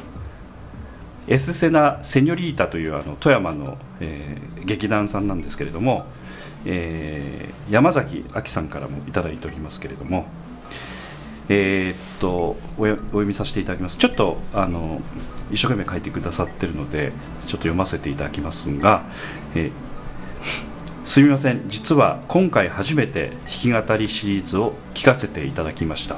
[1.30, 6.04] エスセナセニョリータというあの富山の、えー劇団さんなんですけれども、
[6.66, 10.26] えー山崎亜紀さんからもいただいておりますけれども。
[11.48, 15.00] えーっとお読みさせていただきますちょっとあの
[15.50, 19.02] 一生懸命書いてくださってるのでちょっと読ませていただきますが、
[19.56, 19.70] えー
[21.04, 26.16] すみません実は今回初めて弾き語りシリーズを聞かせていただきました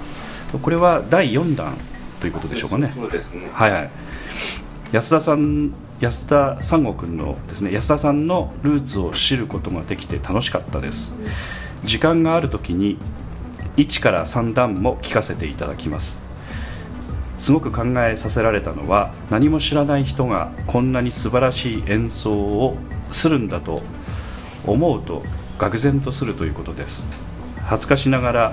[0.58, 1.78] これは第4弾
[2.20, 3.48] ということでしょうかねそうですね。
[3.54, 3.90] はいはい
[4.92, 11.14] 安田さん安田三悟君のですね安田さんのルーツを知ることができて楽しかったです。
[11.82, 12.98] 時間がある時に
[13.78, 16.20] 1から3段も聞かせていただきます。
[17.38, 22.76] すごく考えさせられたのは何も知らない人がこんなに素晴らしい演奏を
[23.12, 23.82] するんだと
[24.66, 25.22] 思うと
[25.58, 27.06] 愕然とするということです。
[27.64, 28.52] 恥ずかしながら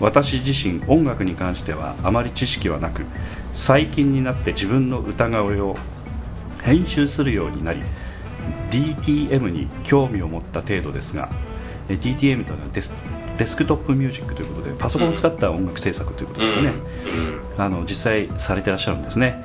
[0.00, 3.04] 私自身音楽に関してはあまり知識はなく
[3.54, 5.76] 最近になって自分の歌声を
[6.62, 7.80] 編集するようになり
[8.70, 11.30] DTM に興味を持った程度ですが
[11.88, 12.92] え DTM というのはデス
[13.38, 16.72] デスクトップミュージックということでパソコンを使った音楽制作ということですかね、
[17.58, 19.44] あの実際されてらっしゃるんですね。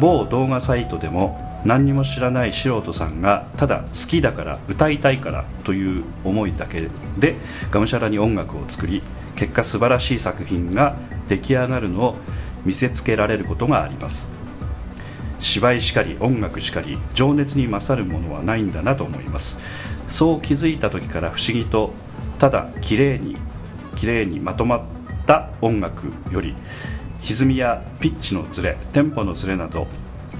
[0.00, 6.88] 某動画サイトでも何にも知らない素人さんがただ好きだから歌いたいからという思いだけ
[7.18, 7.36] で
[7.70, 9.02] がむしゃらに音楽を作り
[9.36, 10.96] 結果素晴らしい作品が
[11.28, 12.16] 出来上がるのを
[12.64, 14.28] 見せつけられることがあります。
[15.38, 19.58] 芝居しかり音楽しかり情熱に勝るものはないんだなと思います。
[20.06, 21.92] そう気づいた時から不思議と
[22.38, 23.36] ただ綺麗に
[23.96, 24.82] 綺麗にまとまっ
[25.26, 26.54] た音楽より
[27.20, 29.86] 歪みやピッチのズレテンポのズレなど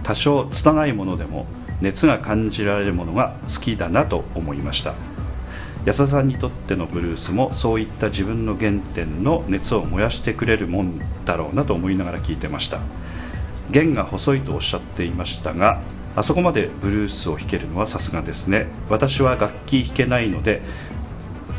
[0.02, 1.46] 多少拙いものでも
[1.80, 4.94] 熱が感じられるものが好きだなと思いました。
[5.84, 12.80] 安田さんにとってのブルースもそういった自分の原点の熱を燃やしてくれるもんだろうなと思いながら聞いてました。
[13.70, 15.80] 弦が細いとおっしゃっていましたが
[16.16, 20.60] あそこまでブルースを弾けるのはさすがですね私は楽器弾けないので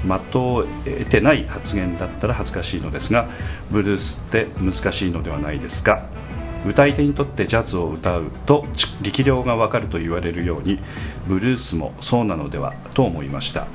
[0.04, 3.28] 的を得てない発言だったら恥ずかしいのですが
[3.72, 6.08] ブルースって難しいのではないですか。
[6.68, 8.66] 歌い手にとってジャズを歌うと
[9.02, 10.80] 力量がわかると言われるように
[11.28, 13.68] ブルースもそうなのではと思いました。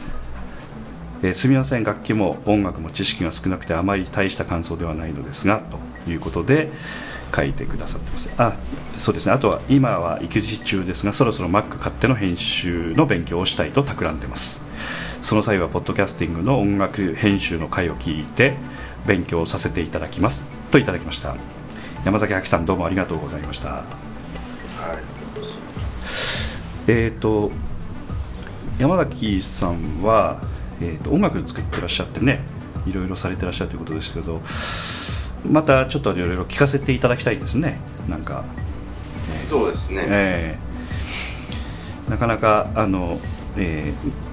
[1.22, 5.62] えーすみません楽器も音楽も知識が少なくてあまり大した感想ではないのですが
[6.06, 6.70] ということで
[7.34, 8.30] 書いてくださってます。
[8.38, 8.56] あ
[8.96, 9.32] そうですね。
[9.32, 14.62] あとは今は育児中ですがそろそろ Mac 買っての編集の勉強をしたいと企んでます。
[15.20, 18.54] その際はポッドキャスティングの音楽編集の回を聞いて
[19.06, 20.44] 勉強させていただきます。
[20.70, 21.36] といただきました。
[22.04, 23.84] 山崎亜紀さんどうもありがとうございました。
[26.88, 27.52] えー、と
[28.78, 30.40] 山崎さんは、
[30.80, 32.40] えー、と音楽作ってらっしゃってね
[32.86, 34.40] いろいろされてらっしゃるということですけど
[35.48, 37.78] またちょっといろいろ聞かせていただきたいですね
[38.08, 38.44] なんか、
[39.46, 40.04] そうですね。
[40.06, 40.70] えー
[42.10, 43.20] なかなかあの、
[43.56, 44.30] えー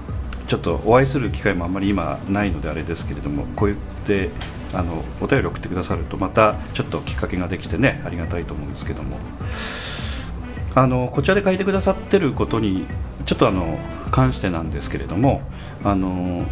[0.48, 4.30] ちょっとお会いする機会もあんまり今ないのであれですけれどもこう言って
[4.72, 9.18] あのお便り送ってくださるとまたちょっときっかけができてねありがたいと思うんですけども
[10.74, 12.86] あのこちらで書いてくださってることに
[13.24, 13.78] ちょっとあの
[14.10, 15.42] 関してなんですけれども
[15.84, 16.46] あの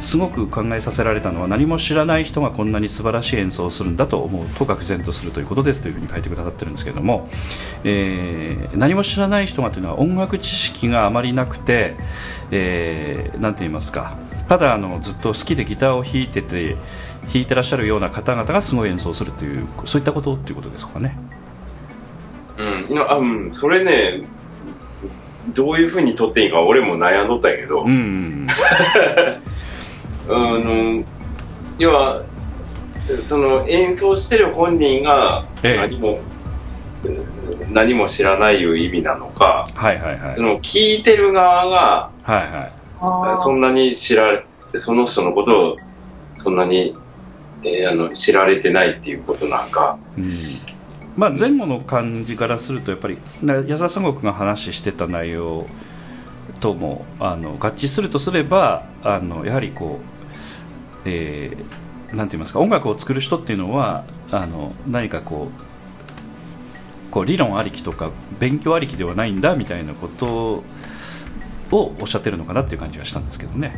[0.00, 7.28] すごく考えさせられたのは何も知らない人がこんなに素晴らしい演奏をするんだと思うと愕然とするということですというふうに書いてくださってるんですけれども、
[7.84, 11.94] えー何も知らない人がというのは音楽知識があまりなくて、
[12.50, 14.18] えーて言いますか
[14.48, 16.76] ただあのずっと好きでギターを弾いてて
[17.32, 21.16] 弾いてらっしゃるような方々がすごい演奏するというそういったことっていうことですかね。
[22.58, 22.98] うん。
[22.98, 23.52] あ、うん。
[23.52, 24.24] それね、
[25.54, 28.46] どういう風に撮っていいか俺も悩んどったんやけど、うん
[30.28, 31.04] あの、
[31.78, 32.22] 要は、
[33.20, 35.76] その演奏してる本人がええ。
[35.76, 36.18] 何も、
[37.72, 40.32] 何も知らないいう意味なのか、はいはいはい。
[40.32, 42.36] その聞いてる側がはい
[43.00, 43.36] はい。
[43.36, 44.44] そんなに知られ、
[44.74, 45.76] その人のことを
[46.36, 46.96] そんなに、
[47.62, 50.24] えーあの知られてないっていうことなんか、うん
[51.16, 55.66] まあ、前後の感じからするとやっぱりな矢沢三国が話してた内容
[56.60, 60.00] ともあの合致するとすればあのやはりこ
[61.04, 65.50] う、えーなんて言いますか音楽を作る人っていうのはあの何かこ
[67.06, 70.64] うこう理論ありきとか勉強ありきではないんだみたいなこと
[71.72, 73.74] をおっしゃってるのかなっていう感じがしたんですけどね。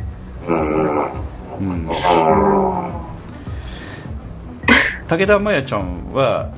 [0.47, 1.87] うん、うん
[5.07, 6.51] 武田真弥ちゃんは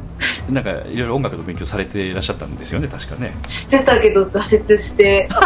[0.50, 3.34] なんかいろいろ音楽の勉強されていらっしゃったんですよね確かね。
[3.46, 5.28] してたけど挫折して。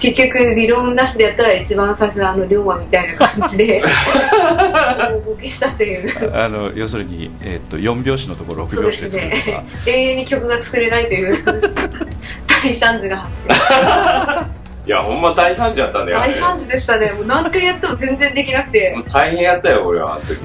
[0.00, 3.82] 結局理論なしでやったら一番最初のあの龍馬みたいな感じで。
[4.30, 6.34] 大ボケしたという。
[6.34, 9.66] あの要するに、えっと4拍子のところを6そうで拍子です作るとか、ね。
[9.86, 11.44] 永遠に曲が作れないという。
[12.62, 17.12] 大惨事が発生いやほんま大惨事やったんだよあれ大惨事でしたね。
[17.12, 18.96] もう何回やっても全然できなくて。
[19.12, 20.36] 大変やったよ俺はあの時。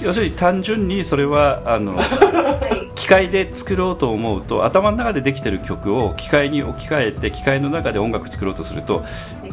[0.06, 2.88] 要するに単純にそれはあのはい。
[2.94, 9.04] 機械で作ろうと思うと頭の中でできてる曲を機械に置き換えて機械の中で音楽作ろうとすると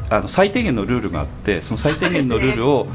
[0.09, 2.87] あの最低限のルールがあってその最低限のルールを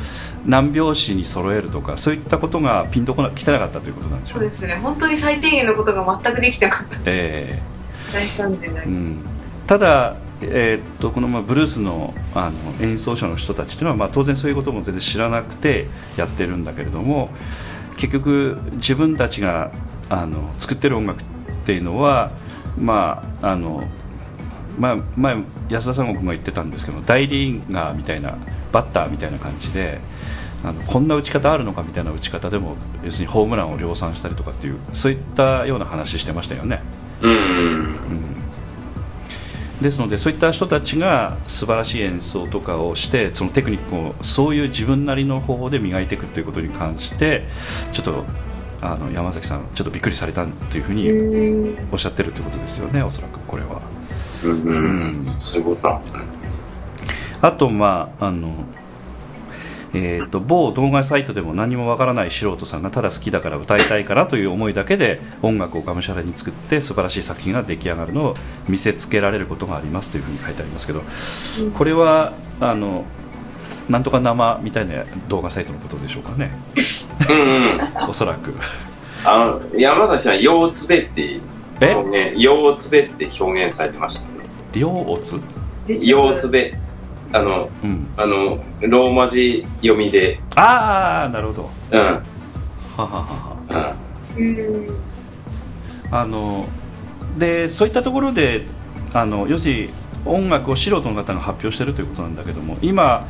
[0.46, 4.40] 何拍子に揃えるとかそういったことがピンとこな来てなかったということなんでしょね。
[4.40, 4.80] そううですね。
[4.82, 6.98] 本当に最低限のことが全くできなかった。
[7.07, 7.59] え
[8.12, 9.30] 大惨事になーうんりました、、
[9.71, 17.29] ただ、えーっとこのまあブルースのあの演奏者の人たちというのは、まあ、当然そういうことも全然知らなくてやってるんだけれども
[17.97, 19.71] 結局自分たちが
[20.09, 21.25] あの作ってる音楽っ
[21.66, 22.33] ていうのは
[22.81, 23.85] まああの
[24.77, 25.37] まあ、前
[25.68, 28.39] 安田三国が言ってたんですけど大リーガーみたいな
[28.73, 30.01] バッターみたいな感じで
[30.64, 36.83] あのこんな打ち方あるのかみたいな打ち方でも要するにホームランを量産したりとかっていうそういったような話してましたよね。
[37.21, 38.41] うん
[39.81, 47.45] ですのでそういった人たちが素晴らしい演奏とかをしてそのテクニックをそういう自分なりの方法で磨いていくということに関して
[47.93, 48.24] ちょっと
[48.83, 53.81] あの山崎さんちょっとびっくりされたというふうにうんおっしゃってるということですよねおそらくこれは。
[54.43, 54.78] うんうん、う
[55.18, 55.37] ん。
[55.41, 56.01] そういうことだ。
[57.43, 58.53] あとまああの
[59.93, 68.36] えー、と某動画サイトでも何もわからない素人さんがただ好きだから歌いたいからという思いだけで音楽をがむしゃらに作って素晴らしい作品が出来上がるのを
[68.68, 71.03] 見せつけられることがありますというふうに書いてありますけど
[71.74, 73.05] これはあの
[73.88, 76.53] なんとか生みたいな動画サイトのことでしょうかね。
[77.28, 78.09] うんうん。
[78.09, 78.55] おそらく。
[79.24, 81.41] あの山崎さん「腰つべ」って
[81.80, 81.95] え？
[81.95, 84.28] 表現腰つべって表現されてましたね。
[84.72, 85.41] 両オツ
[85.86, 86.78] 腰つべ
[87.33, 88.07] あのうん。
[88.16, 90.41] あのローマ字読みで。
[90.57, 91.70] ああなるほど。
[91.93, 92.01] うん。
[92.01, 92.22] は
[92.97, 93.97] ははは。
[94.37, 94.57] うん。
[94.57, 95.11] うん。
[96.11, 96.66] あの
[97.39, 98.66] でそういったところで
[99.12, 99.89] あの要するに
[100.24, 103.26] 音楽を素人の方が発表しているということなんだけども今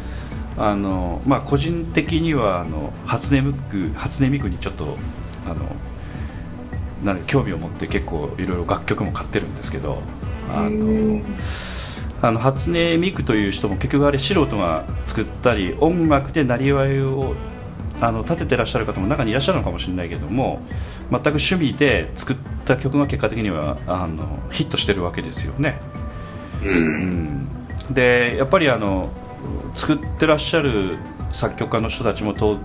[0.56, 4.96] あの、まあ、個人的にはあの初音ミク初音ミクにちょっと
[5.46, 5.66] あの
[7.04, 10.02] なんか興味を持って結構いろいろ楽曲も買ってるんですけど
[10.50, 11.22] あの
[12.22, 17.34] あの初音ミクという人も結局あれ素人が作ったり音楽でなりわいを
[18.00, 20.60] あの立ててらっしゃる方も中にいらっしゃるのかもしれないけども
[21.10, 25.80] 全く趣味で作った曲が結果的にはあのヒットしてるわけですよね。
[26.62, 26.68] う。
[26.68, 26.84] うん
[27.40, 27.48] ん、
[27.90, 29.10] でやっぱりあの
[29.74, 30.98] 作ってらっしゃる
[31.32, 32.58] 作曲家の人たちもと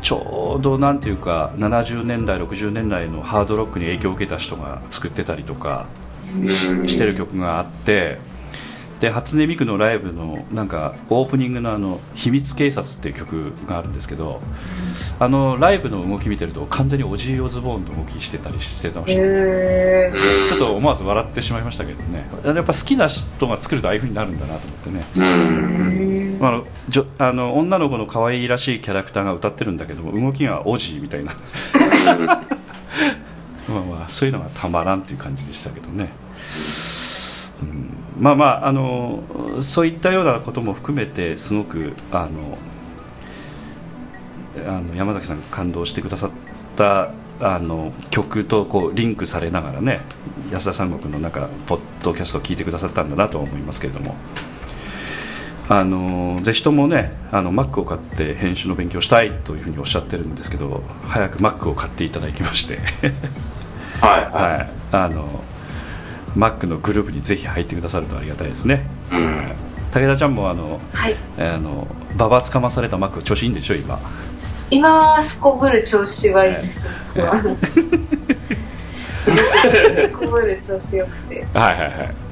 [0.00, 5.86] ちょうどなんていうか70年代60年代のハードロックに影響を受けた人が作ってたりとか
[6.36, 8.18] うんしてる曲があって
[9.00, 14.40] で初音ミクのライブのなんかオープニングのあの「秘密警察」っていう曲があるんですけど
[15.18, 20.40] あのライブの動き見てると完全にオジー・オズボーンの動きしてたりしてましたねへー。
[20.40, 22.26] うんちょっと思わず笑ってしまいましたけどね。
[22.44, 25.04] やっぱ好きな人が作るとああいう風になるんだなと思ってね。
[25.16, 26.38] うん。
[26.40, 31.32] あのじょあの女の子の可愛いらしいキャラクターが歌ってるんだけども動きがオジーみたいな。
[33.68, 36.10] まあまあそういうのがたまらんっていう感じでしたけどね、
[37.62, 39.22] うん、まあまああの
[39.62, 42.58] そういったようなことも含めてすごくあの
[44.68, 46.30] あの山崎さんが感動してくださっ
[46.76, 47.10] た
[47.40, 50.00] あの曲とこうリンクされながらね
[50.52, 54.14] 安田三国のなんかポッドキャストを聞いてくださったんだなとは思いますけれども。
[55.66, 62.80] あのぜひともねあの Mac を買って編集の勉強したいというふうにおっしゃってるんですけど早く Mac を買っていただきまして、
[63.98, 65.42] はいははい、あの
[66.36, 69.14] Mac のグループにぜひ入ってくださるとありがたいですね、い。
[69.14, 69.52] うん。
[69.92, 71.16] 武田ちゃんもあのはい。
[71.38, 73.98] あのババつかまされた Mac 調子いいんでしょ今？
[74.70, 77.80] 今すこぶる調子はいいです、ええあのす
[79.30, 79.42] ごく
[80.02, 81.46] すこぶる調子よくて。
[81.54, 82.23] はいはいはい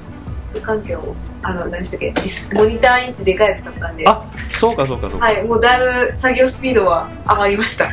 [0.60, 2.14] 環境をあの何でしたっけ？
[2.54, 4.06] モニターインチでかいやつ買ったんで。
[4.06, 7.92] あそうかそうかそうか、はいもうだいぶ作業スピードは上がりました。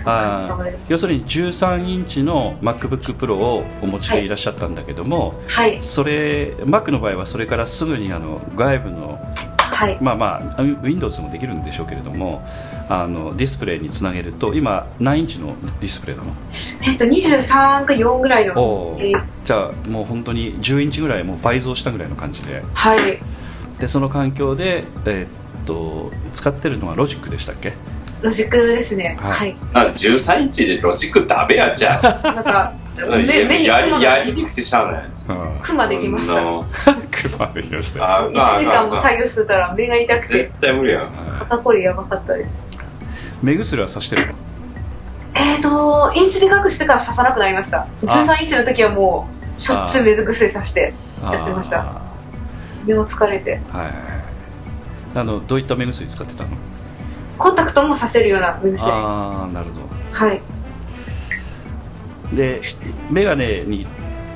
[0.87, 5.81] 要するに13インチの MacBookPro をお持ちでいらっしゃったんだけども、はい。
[5.81, 9.19] それ Mac の場合はそれからすぐにあの外部の
[9.57, 9.97] はい。
[10.01, 12.43] まあまあ Windows もできるんでしょうけれども
[12.91, 16.33] あのディスプレイにつなげると今何インチのディスプレイなの？
[16.87, 19.23] えっと23か4ぐらいのお感じー。
[19.45, 22.63] じゃあもう本当に10インチぐらいもう倍増したぐらいの感じで。
[22.73, 23.19] はい。
[23.79, 25.29] でその環境で、えーっ
[25.65, 27.73] と使ってるのはロジックでしたっけ？
[28.23, 29.17] ロジックですね。
[29.21, 29.51] ははい。
[29.51, 32.01] い、あ、13インチでロジックダメやんじゃん。
[32.01, 35.09] なんかうん目目にやり、やりにくくてしゃあない。
[35.29, 35.59] うん。
[35.61, 36.41] クマできました。
[36.41, 38.17] うんクマできました。
[38.17, 41.05] あ1時間も作業してたら目が痛く絶て対無理やん。
[41.05, 41.31] はい。
[41.31, 42.68] 肩こりやばかったです
[43.41, 44.33] 目薬はさしてるの？
[45.35, 47.87] えっ、ー、とインチでかくしてから刺さなくなりました。
[48.01, 49.27] 13インチの時はも
[49.57, 51.81] うしょっちゅう目薬さしてやってました。
[51.81, 52.01] あ
[52.85, 53.59] 目も疲れて。
[53.59, 54.03] ーはいはいはい。
[55.15, 56.51] あのどういった目薬使ってたの？
[57.37, 58.83] コンタクトもさせるような目薬です。
[58.85, 59.87] ああなるほど。
[60.11, 60.41] はい。
[62.35, 62.61] で
[63.09, 63.87] 眼鏡に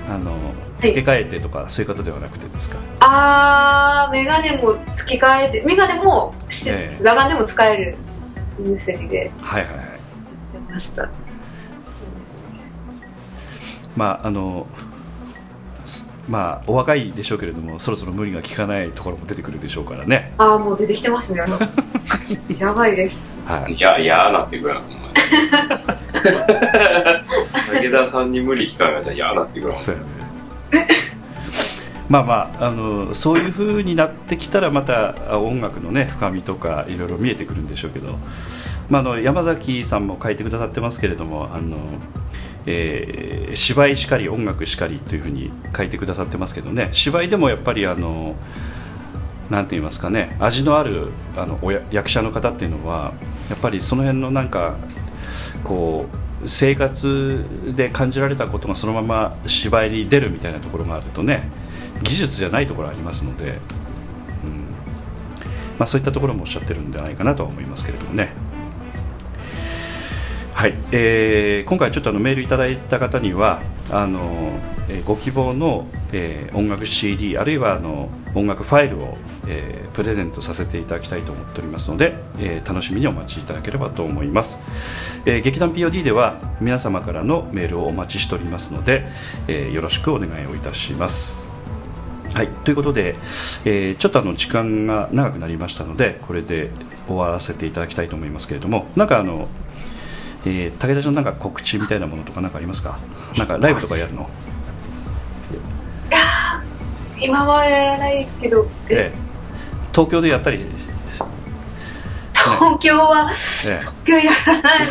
[0.09, 0.87] あのい。
[0.87, 2.77] 付け替えてとか、そういう方ではなくてですか？
[2.99, 6.97] あーメガネも付け替えてメガネもして、ええ。
[6.97, 7.95] 裸眼でも使える
[8.59, 9.85] 目薬でやはいはいはい。
[9.85, 9.93] って
[10.73, 11.03] ました。
[11.03, 11.11] そう
[12.19, 12.39] ですね。
[13.95, 14.67] まああの
[15.85, 20.33] すまあお若いでしょうけれどもそろそろ無理が効かないところも出てくるでしょうからね。
[20.37, 21.41] ああもう出てきてますね。
[22.57, 23.35] やばいです。
[23.45, 23.73] はい。
[23.75, 24.83] いや、いやなってくるやん。
[24.83, 24.85] お
[27.73, 29.75] 前武田さんに無理聞かれたら嫌なってくるわ。
[29.75, 30.01] そうや
[30.81, 30.87] ね
[32.09, 38.17] まあまああのそういう風になってきたらまた音楽のね深みとかいろいろ見えてくるんでしょうけど、
[38.89, 41.77] まあ、あの山崎さんも書いてくださってますけれどもあの、
[42.65, 46.89] えー芝居しかり音楽しかりというふうに書いてくださってますけどね。
[46.91, 48.35] 芝居でもやっぱりあの
[49.49, 53.13] なんて言いますかね味のあるあのおや役者の方っていうのは
[53.49, 54.75] やっぱりその辺のなんか
[55.63, 56.07] こ
[56.43, 57.45] う生活
[57.75, 61.49] で感じられたことがそのまま芝居に出るみたいなところがあるとね
[62.03, 63.57] 技術じゃないところありますので、うん。
[65.79, 68.33] まあ、そういったところもおっしゃってるんじゃないかなとは思いますけれどもね。
[70.53, 84.59] はい、えー今回ちょっとあのメールいただいた方にはあの、えーご希望の、えー音楽 CD あるいはあの音楽ファイルを、えープレゼントさせていただきたいと思っておりますので、えー楽しみにお待ちいただければと思います、
[85.25, 89.05] えー劇団 POD では皆様からのメールをお待ちしておりますので、
[89.47, 91.42] えーよろしくお願いをいたします。
[92.34, 93.15] はい、ということで、
[93.65, 96.71] えーちょっとあの時間が長くなりましたのでこれで
[97.07, 99.47] 終わらせていただきたいと思いますけれどもなんかあの、
[100.45, 102.97] えー武田さんなんか告知みたいなものとかなんかありますか？
[103.38, 104.27] なんかライブとかやるの、
[107.21, 109.17] 今はやらないですけど、えええ。
[109.91, 110.57] 東京でやったり、
[112.34, 113.31] 東京は
[113.67, 114.88] え東京やらない。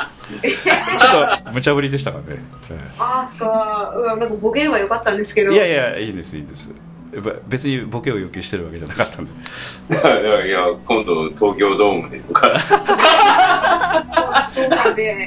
[0.00, 0.03] え
[0.98, 2.42] ちょっと無茶ぶりでしたからね、
[2.98, 5.52] ああそっかうわなんかボケればよかったんですけど。
[5.52, 6.70] いやいやいいですいいです。
[7.20, 9.30] ば別にボケを要求してるわけじゃなかったんで。
[10.48, 12.52] いや、今度東京ドームでとか、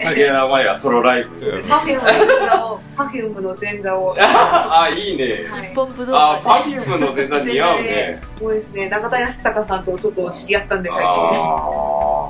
[0.04, 1.64] 竹山真也ソロライブ。
[1.68, 4.16] パフュームの前座をパフュームの前座を。
[4.18, 5.48] あ、いいね。
[5.50, 5.74] はい。
[5.76, 8.20] 本武道あ、パ館フュームの前座似合うね。
[8.24, 8.90] すごいですね。
[8.90, 11.14] 中田康隆さんとちょっと知り合ったんで最近ね。
[11.14, 12.30] あちょ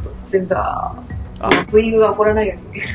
[0.00, 0.58] っと前座。
[0.58, 0.94] あ
[1.70, 2.82] ブーイングが起こらないように。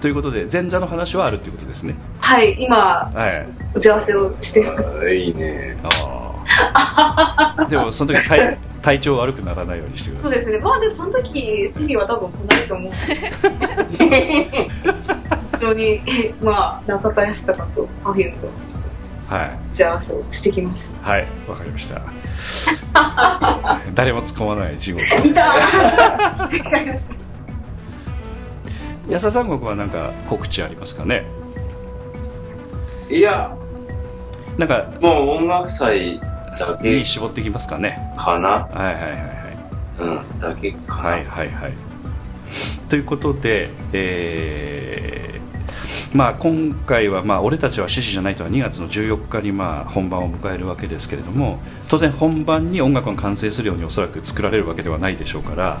[0.00, 1.94] ということで前座の話はあるっていうことですね。
[2.20, 3.30] はい今はい。
[3.74, 4.82] 打ち合わせをしてます。
[4.82, 5.76] ーいいね。
[5.82, 10.30] ああでもその時体 体調悪くならないようにしてください。
[10.30, 10.58] そうですね。
[10.58, 12.90] まあでもその時スリは多分来ないと思う。
[12.90, 12.90] ん
[14.10, 14.48] で
[15.54, 16.00] 非常に
[16.42, 18.88] まあ中田康隆とパフュームとちょっと
[19.30, 19.50] はい。
[19.70, 20.92] 打ち合わせをしてきます。
[21.02, 21.26] はい。
[21.48, 22.00] わかりました。
[23.94, 25.04] 誰も突っ込まない地獄。
[25.04, 25.42] いた。
[25.42, 27.14] ーわかりました。
[29.08, 31.24] 安田三国はなんか告知ありますかね？
[33.10, 33.52] いや、
[34.56, 36.88] なんかもう音楽祭だけ。
[36.98, 38.12] に絞ってきますかね？
[38.16, 38.48] かな。
[38.48, 39.20] はいはいはいはい。
[40.00, 40.06] う
[40.36, 41.02] ん、だけかな。
[41.10, 41.72] はいはいはい。
[42.88, 45.19] ということで、えー
[46.12, 55.80] まあ、今回は、まあ「俺たちは獅子じゃない」とは2月の14日に、まあ、本番を迎えるわけですけれども当然本番に音楽が完成するようにおそらく作られるわけではないでしょうから、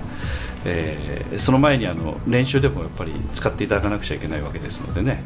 [0.64, 5.22] えーその前にあの練習でもやっぱり使っていただかなくちゃいけないわけですのでね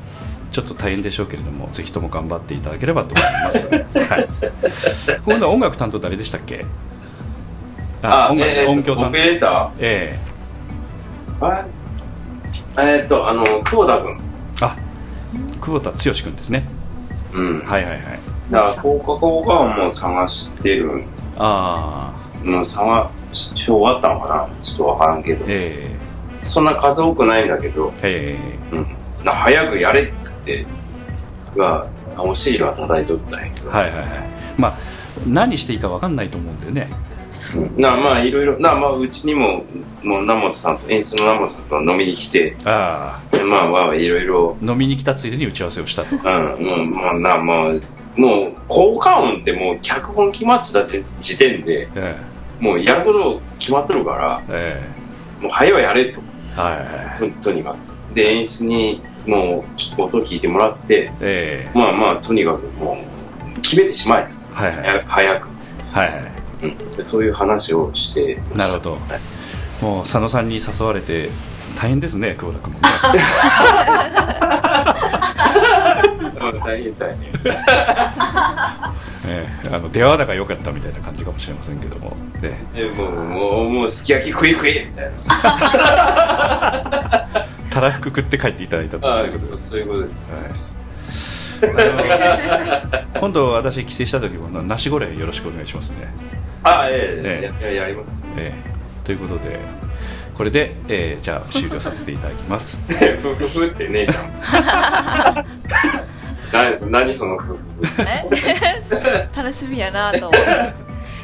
[0.50, 4.28] ちょっと大変でしょうけれどもぜひとも頑張っていただければと思います、 はい、
[5.24, 6.64] 今度は音楽担当誰でしたっけ？
[8.02, 9.08] あ、音楽、えー音響担当。
[9.08, 11.64] オペレータえー
[12.78, 14.18] えーっと、あの、久保田君。
[15.60, 16.64] 久保田剛君ですね
[17.32, 17.60] うん。
[17.60, 18.00] はいはいはい
[18.50, 21.02] だから、放課後はもう探してる。
[21.36, 22.12] あ
[22.44, 25.44] あもう探し終わったのかなちょっとわからんけど。
[25.48, 25.90] え
[26.42, 28.38] そんな数多くないんだけど、え
[28.72, 28.86] えうん。
[29.24, 30.66] な早くやれっつって、
[31.56, 31.86] が、
[32.18, 33.70] お尻は叩いとったんやけど。
[33.70, 34.08] えはいはいはい
[34.58, 34.74] まあ
[35.26, 36.88] 何していいか分かんないと思うんでね
[37.76, 39.64] なまあいろいろなまあうちにも
[40.02, 44.56] もう南本さんと演出の南本さんと飲みに来てあでまあまあいろいろ。
[44.62, 46.14] あ飲みに来たついでに打ち合わせをしたと。
[46.16, 47.72] うんもうまあなまあ
[48.16, 52.16] もう効果音ってもう脚本決まってた時時点でえ
[52.60, 54.80] もうやること決まっとるからえ
[55.40, 55.42] え。
[55.42, 56.20] もう早いやれと。
[56.56, 58.14] えはいととにかく。
[58.14, 61.78] で演出にもうき音聞いてもらってええ。
[61.78, 62.96] まあまあとにかくも
[63.56, 64.36] う決めてしまえと。
[64.54, 64.86] はいはい。
[64.86, 65.48] や早く、
[65.90, 66.33] はいはい
[66.68, 68.92] うん、でそういう話をしてなるほど。
[68.92, 69.00] はい。
[69.84, 71.30] もう佐野さんに誘われて
[71.76, 72.84] 大変ですね久保田君もね。
[76.40, 77.18] まあ大変大変。
[79.26, 82.90] ええあの出会わなが良かったみたいな感じかもしれませんけども、ええ。
[82.90, 85.12] もうもうもうすき焼き食い食いみたいな。
[87.34, 90.18] えたらふく食って帰っていただいたとあそういうことそうですそういうことです。
[90.18, 90.24] は
[90.70, 90.73] い
[93.18, 96.12] 今度私帰省した時もナシゴレンよろしくお願いしますね、
[96.62, 97.52] あええ。
[97.60, 98.20] えやややります。
[98.36, 99.04] ええ。
[99.04, 99.58] ということで
[100.34, 102.80] これで、えーじゃあ終了させていただきます。
[102.88, 105.46] ふふふって姉ちゃん。
[106.52, 107.58] 何そ何そのふふ
[108.02, 109.28] え？
[109.36, 110.72] 楽しみやなと思って。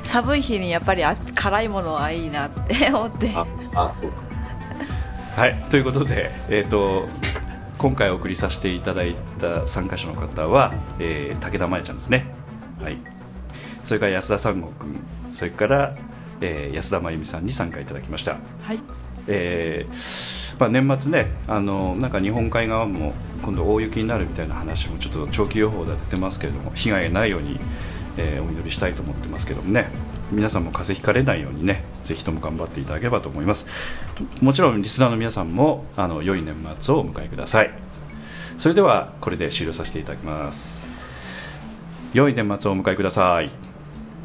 [0.02, 3.30] 寒い日にやっぱりあ辛いものはいいなって思って。
[3.34, 3.46] あ
[3.86, 4.16] あそうか。
[5.36, 7.08] はいということでえっ、と
[7.80, 12.26] 今回お送りさせていただいた参加者の方は、えー武田真弥ちゃんですね。
[12.78, 12.98] はい。
[13.82, 15.00] それから安田三郷君
[15.32, 15.96] それから、
[16.42, 18.36] えー安田真由美さんに参加いただきました。
[18.60, 18.80] はい。
[19.28, 27.58] えーまあ、年末ねあのなんか日本海側も今度大雪になるみたいな話もちょっと長期予報で出てますけれども被害がないように、
[28.18, 29.88] えーお祈りしたいと思ってますけどもね
[30.30, 33.66] 皆さんも風邪ひかれないようにねぜひとも頑張っていただければと思います。
[34.40, 37.70] もちろんリスナーの皆さんもあの良い年末をお迎えください。
[38.58, 40.82] それではこれで終了させていただきます。
[42.12, 43.50] 良い年末をお迎えください。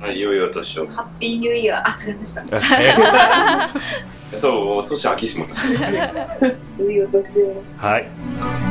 [0.01, 0.87] はい良いお年を。
[0.87, 2.43] ハッピーニューイヤーあ違いました。
[2.79, 2.93] え
[4.37, 5.55] そうお年明けしもた。
[6.77, 7.63] 良いお年を。
[7.77, 8.64] はい